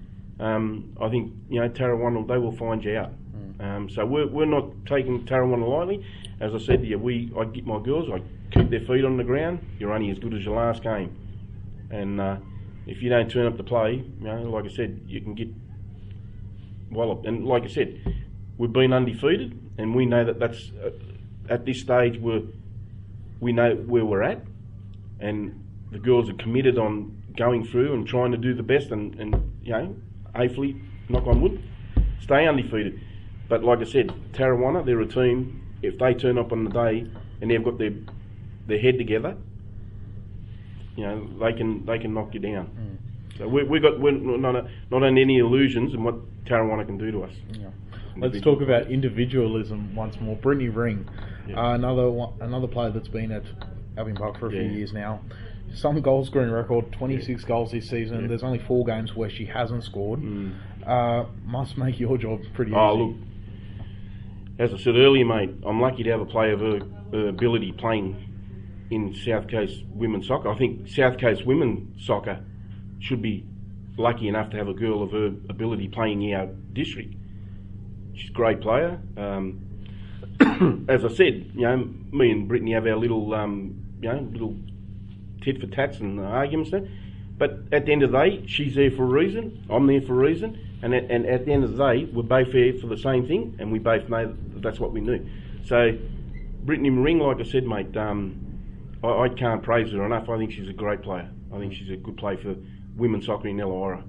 um, 0.40 0.96
I 0.98 1.10
think 1.10 1.34
you 1.50 1.60
know 1.60 1.68
Tarrawanna 1.68 2.26
they 2.26 2.38
will 2.38 2.56
find 2.56 2.82
you 2.82 2.96
out. 2.96 3.12
Um, 3.60 3.90
so 3.90 4.06
we're, 4.06 4.26
we're 4.26 4.46
not 4.46 4.64
taking 4.86 5.26
Tarrawanna 5.26 5.68
lightly. 5.68 6.06
As 6.40 6.54
I 6.54 6.58
said 6.58 6.80
to 6.80 6.86
you, 6.86 6.98
we 6.98 7.30
I 7.38 7.44
get 7.44 7.66
my 7.66 7.78
girls, 7.78 8.08
I 8.10 8.22
keep 8.50 8.70
their 8.70 8.80
feet 8.80 9.04
on 9.04 9.18
the 9.18 9.24
ground. 9.24 9.60
You're 9.78 9.92
only 9.92 10.10
as 10.10 10.18
good 10.18 10.32
as 10.32 10.42
your 10.42 10.56
last 10.56 10.82
game, 10.82 11.14
and 11.90 12.18
uh, 12.18 12.36
if 12.86 13.02
you 13.02 13.10
don't 13.10 13.30
turn 13.30 13.46
up 13.46 13.58
to 13.58 13.62
play, 13.62 14.02
you 14.20 14.26
know, 14.26 14.42
like 14.44 14.64
I 14.64 14.68
said, 14.68 15.02
you 15.06 15.20
can 15.20 15.34
get 15.34 15.48
walloped. 16.90 17.26
And 17.26 17.44
like 17.44 17.64
I 17.64 17.68
said, 17.68 18.00
we've 18.56 18.72
been 18.72 18.94
undefeated, 18.94 19.69
and 19.80 19.94
we 19.94 20.06
know 20.06 20.24
that 20.24 20.38
that's 20.38 20.72
uh, 20.84 20.90
at 21.48 21.64
this 21.64 21.80
stage 21.80 22.18
we're 22.18 22.42
we 23.40 23.52
know 23.52 23.74
where 23.74 24.04
we're 24.04 24.22
at, 24.22 24.42
and 25.18 25.64
the 25.90 25.98
girls 25.98 26.28
are 26.28 26.34
committed 26.34 26.78
on 26.78 27.16
going 27.36 27.64
through 27.64 27.94
and 27.94 28.06
trying 28.06 28.30
to 28.32 28.36
do 28.36 28.54
the 28.54 28.62
best, 28.62 28.90
and, 28.90 29.18
and 29.18 29.52
you 29.62 29.72
know, 29.72 29.96
hopefully, 30.36 30.76
knock 31.08 31.26
on 31.26 31.40
wood, 31.40 31.62
stay 32.20 32.46
undefeated. 32.46 33.00
But 33.48 33.64
like 33.64 33.78
I 33.80 33.84
said, 33.84 34.12
Tarrawanna, 34.32 34.84
they're 34.84 35.00
a 35.00 35.06
team. 35.06 35.66
If 35.82 35.98
they 35.98 36.12
turn 36.14 36.36
up 36.36 36.52
on 36.52 36.64
the 36.64 36.70
day 36.70 37.06
and 37.40 37.50
they've 37.50 37.64
got 37.64 37.78
their 37.78 37.92
their 38.66 38.78
head 38.78 38.98
together, 38.98 39.36
you 40.96 41.04
know, 41.06 41.26
they 41.40 41.56
can 41.56 41.84
they 41.86 41.98
can 41.98 42.12
knock 42.12 42.34
you 42.34 42.40
down. 42.40 42.98
So 43.38 43.48
we 43.48 43.64
we 43.64 43.80
got 43.80 43.98
we're 43.98 44.12
not 44.12 44.66
not 44.90 45.02
on 45.02 45.18
any 45.18 45.38
illusions 45.38 45.94
in 45.94 46.04
what 46.04 46.16
Tarrawanna 46.44 46.84
can 46.86 46.98
do 46.98 47.10
to 47.10 47.24
us. 47.24 47.32
Yeah. 47.52 47.68
Let's 48.16 48.40
talk 48.40 48.60
about 48.60 48.90
individualism 48.90 49.94
once 49.94 50.20
more. 50.20 50.36
Brittany 50.36 50.68
Ring, 50.68 51.08
uh, 51.48 51.72
another 51.72 52.10
one, 52.10 52.34
another 52.40 52.66
player 52.66 52.90
that's 52.90 53.08
been 53.08 53.32
at 53.32 53.44
Albion 53.96 54.16
Park 54.16 54.38
for 54.38 54.48
a 54.48 54.50
few 54.50 54.62
years 54.62 54.92
now. 54.92 55.20
Some 55.74 56.00
goal 56.00 56.24
scoring 56.24 56.50
record, 56.50 56.90
26 56.92 57.42
yeah. 57.42 57.48
goals 57.48 57.70
this 57.70 57.88
season. 57.88 58.22
Yeah. 58.22 58.26
There's 58.28 58.42
only 58.42 58.58
four 58.58 58.84
games 58.84 59.14
where 59.14 59.30
she 59.30 59.44
hasn't 59.46 59.84
scored. 59.84 60.20
Mm. 60.20 60.54
Uh, 60.84 61.26
must 61.44 61.78
make 61.78 62.00
your 62.00 62.18
job 62.18 62.40
pretty 62.54 62.72
oh, 62.74 62.94
easy. 62.94 63.02
look, 63.02 63.16
as 64.58 64.74
I 64.74 64.82
said 64.82 64.96
earlier, 64.96 65.24
mate, 65.24 65.54
I'm 65.64 65.80
lucky 65.80 66.02
to 66.02 66.10
have 66.10 66.20
a 66.20 66.26
player 66.26 66.54
of 66.54 66.60
her, 66.60 66.80
her 67.12 67.28
ability 67.28 67.72
playing 67.72 68.16
in 68.90 69.14
South 69.24 69.48
Coast 69.48 69.84
women's 69.94 70.26
soccer. 70.26 70.50
I 70.50 70.58
think 70.58 70.88
South 70.88 71.18
Coast 71.18 71.46
women's 71.46 72.04
soccer 72.04 72.40
should 72.98 73.22
be 73.22 73.46
lucky 73.96 74.28
enough 74.28 74.50
to 74.50 74.56
have 74.56 74.68
a 74.68 74.74
girl 74.74 75.02
of 75.02 75.12
her 75.12 75.26
ability 75.48 75.88
playing 75.88 76.22
in 76.22 76.34
our 76.34 76.46
district. 76.72 77.14
She's 78.20 78.30
a 78.30 78.34
great 78.34 78.60
player. 78.60 79.00
Um, 79.16 79.60
as 80.88 81.04
I 81.04 81.08
said, 81.08 81.52
you 81.54 81.62
know, 81.62 81.88
me 82.12 82.30
and 82.30 82.46
Brittany 82.46 82.72
have 82.72 82.86
our 82.86 82.96
little, 82.96 83.32
um, 83.34 83.82
you 84.02 84.12
know, 84.12 84.28
little 84.30 84.56
tit 85.40 85.58
for 85.58 85.66
tats 85.66 86.00
and 86.00 86.20
arguments 86.20 86.70
there. 86.70 86.86
But 87.38 87.60
at 87.72 87.86
the 87.86 87.92
end 87.92 88.02
of 88.02 88.12
the 88.12 88.18
day, 88.18 88.46
she's 88.46 88.74
there 88.74 88.90
for 88.90 89.04
a 89.04 89.06
reason. 89.06 89.64
I'm 89.70 89.86
there 89.86 90.02
for 90.02 90.12
a 90.12 90.28
reason. 90.28 90.78
And 90.82 90.94
at, 90.94 91.10
and 91.10 91.24
at 91.24 91.46
the 91.46 91.52
end 91.52 91.64
of 91.64 91.74
the 91.74 91.92
day, 91.92 92.04
we're 92.04 92.22
both 92.22 92.52
there 92.52 92.74
for 92.74 92.88
the 92.88 92.98
same 92.98 93.26
thing, 93.26 93.56
and 93.58 93.72
we 93.72 93.78
both 93.78 94.08
know 94.10 94.26
that 94.26 94.62
that's 94.62 94.78
what 94.78 94.92
we 94.92 95.00
do. 95.00 95.26
So, 95.64 95.96
Brittany 96.64 96.90
Ring, 96.90 97.20
like 97.20 97.40
I 97.40 97.44
said, 97.44 97.66
mate, 97.66 97.96
um, 97.96 98.98
I, 99.02 99.08
I, 99.08 99.28
can't 99.30 99.62
praise 99.62 99.92
her 99.92 100.04
enough. 100.04 100.28
I 100.28 100.36
think 100.36 100.52
she's 100.52 100.68
a 100.68 100.74
great 100.74 101.02
player. 101.02 101.30
I 101.54 101.58
think 101.58 101.72
she's 101.74 101.90
a 101.90 101.96
good 101.96 102.18
player 102.18 102.36
for 102.36 102.54
women's 102.96 103.26
soccer 103.26 103.48
in 103.48 103.56
Illawarra. 103.56 104.02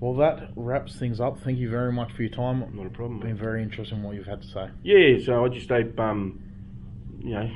Well, 0.00 0.14
that 0.14 0.50
wraps 0.54 0.96
things 0.96 1.20
up. 1.20 1.40
Thank 1.40 1.58
you 1.58 1.68
very 1.68 1.92
much 1.92 2.12
for 2.12 2.22
your 2.22 2.30
time. 2.30 2.60
Not 2.72 2.86
a 2.86 2.90
problem. 2.90 3.18
Been 3.20 3.36
very 3.36 3.62
interesting 3.62 4.02
what 4.02 4.14
you've 4.14 4.26
had 4.26 4.42
to 4.42 4.48
say. 4.48 4.68
Yeah, 4.82 5.24
so 5.24 5.44
I 5.44 5.48
just 5.48 5.68
hope, 5.68 5.98
um, 5.98 6.40
you 7.18 7.34
know, 7.34 7.50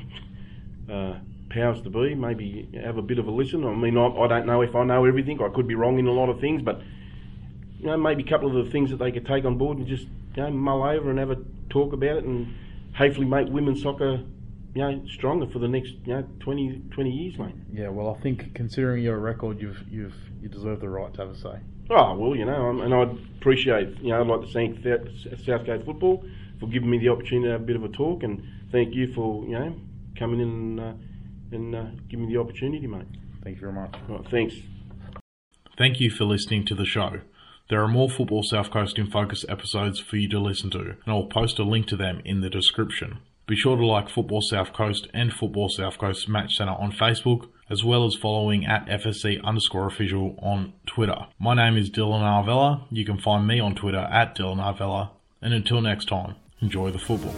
uh, 0.93 1.19
powers 1.49 1.81
to 1.83 1.89
be, 1.89 2.15
maybe 2.15 2.69
have 2.83 2.97
a 2.97 3.01
bit 3.01 3.19
of 3.19 3.27
a 3.27 3.31
listen. 3.31 3.65
I 3.65 3.73
mean, 3.73 3.97
I, 3.97 4.07
I, 4.07 4.27
don't 4.27 4.45
know 4.45 4.61
if 4.61 4.75
I 4.75 4.83
know 4.83 5.05
everything. 5.05 5.41
I 5.41 5.49
could 5.55 5.67
be 5.67 5.75
wrong 5.75 5.99
in 5.99 6.07
a 6.07 6.11
lot 6.11 6.29
of 6.29 6.41
things, 6.41 6.61
but 6.61 6.81
you 7.79 7.85
know, 7.85 7.95
maybe 7.95 8.23
a 8.23 8.27
couple 8.27 8.57
of 8.57 8.65
the 8.65 8.71
things 8.71 8.89
that 8.89 8.97
they 8.97 9.11
could 9.11 9.25
take 9.25 9.45
on 9.45 9.57
board 9.57 9.77
and 9.77 9.87
just 9.87 10.07
you 10.35 10.43
know 10.43 10.51
mull 10.51 10.83
over 10.83 11.09
and 11.09 11.19
have 11.19 11.31
a 11.31 11.37
talk 11.69 11.93
about 11.93 12.17
it, 12.17 12.23
and 12.25 12.53
hopefully 12.93 13.25
make 13.25 13.47
women's 13.47 13.81
soccer 13.81 14.23
you 14.75 14.81
know, 14.81 15.05
stronger 15.07 15.47
for 15.47 15.59
the 15.59 15.67
next 15.67 15.93
you 16.05 16.13
know 16.13 16.27
20, 16.39 16.81
20 16.91 17.09
years, 17.09 17.37
mate. 17.37 17.55
Yeah, 17.71 17.89
well, 17.89 18.15
I 18.17 18.21
think 18.21 18.53
considering 18.53 19.03
your 19.03 19.19
record, 19.19 19.61
you've 19.61 19.83
you've 19.89 20.15
you 20.41 20.49
deserve 20.49 20.81
the 20.81 20.89
right 20.89 21.13
to 21.13 21.21
have 21.21 21.29
a 21.29 21.37
say. 21.37 21.59
Oh 21.89 22.15
well, 22.15 22.35
you 22.35 22.45
know, 22.45 22.81
and 22.81 22.93
I'd 22.93 23.17
appreciate 23.37 23.99
you 24.01 24.09
know 24.09 24.21
I'd 24.21 24.27
like 24.27 24.41
to 24.41 24.53
thank 24.53 24.77
South 25.45 25.65
Coast 25.65 25.85
Football 25.85 26.25
for 26.59 26.67
giving 26.67 26.89
me 26.89 26.97
the 26.97 27.09
opportunity 27.09 27.47
to 27.47 27.51
have 27.51 27.61
a 27.61 27.65
bit 27.65 27.75
of 27.75 27.83
a 27.83 27.89
talk, 27.89 28.23
and 28.23 28.43
thank 28.71 28.93
you 28.93 29.13
for 29.13 29.43
you 29.45 29.59
know 29.59 29.75
coming 30.17 30.39
in 30.39 30.47
and, 30.47 30.79
uh, 30.79 30.93
and 31.51 31.75
uh, 31.75 31.85
giving 32.09 32.27
me 32.27 32.33
the 32.33 32.39
opportunity, 32.39 32.87
mate. 32.87 33.07
Thank 33.43 33.57
you 33.57 33.61
very 33.61 33.73
much. 33.73 33.93
Right, 34.07 34.25
thanks. 34.31 34.55
Thank 35.77 35.99
you 35.99 36.09
for 36.09 36.23
listening 36.23 36.65
to 36.67 36.75
the 36.75 36.85
show. 36.85 37.21
There 37.69 37.81
are 37.81 37.87
more 37.87 38.09
Football 38.09 38.43
South 38.43 38.71
Coast 38.71 38.99
in 38.99 39.09
Focus 39.09 39.43
episodes 39.49 39.99
for 39.99 40.17
you 40.17 40.29
to 40.29 40.39
listen 40.39 40.69
to, 40.71 40.79
and 40.79 40.97
I'll 41.07 41.25
post 41.25 41.59
a 41.59 41.63
link 41.63 41.87
to 41.87 41.95
them 41.95 42.21
in 42.23 42.41
the 42.41 42.49
description. 42.49 43.19
Be 43.45 43.57
sure 43.57 43.75
to 43.75 43.85
like 43.85 44.07
Football 44.07 44.39
South 44.39 44.71
Coast 44.71 45.09
and 45.13 45.33
Football 45.33 45.67
South 45.67 45.97
Coast 45.97 46.29
Match 46.29 46.55
Centre 46.55 46.71
on 46.71 46.93
Facebook, 46.93 47.49
as 47.69 47.83
well 47.83 48.05
as 48.05 48.15
following 48.15 48.65
at 48.65 48.85
FSC 48.85 49.43
underscore 49.43 49.85
official 49.85 50.39
on 50.41 50.71
Twitter. 50.85 51.27
My 51.39 51.53
name 51.53 51.75
is 51.75 51.89
Dylan 51.89 52.21
Arvella. 52.21 52.85
You 52.89 53.03
can 53.03 53.17
find 53.19 53.45
me 53.45 53.59
on 53.59 53.75
Twitter 53.75 53.97
at 53.97 54.37
Dylan 54.37 54.59
Arvella. 54.59 55.09
And 55.41 55.53
until 55.53 55.81
next 55.81 56.05
time, 56.05 56.35
enjoy 56.61 56.91
the 56.91 56.99
football. 56.99 57.35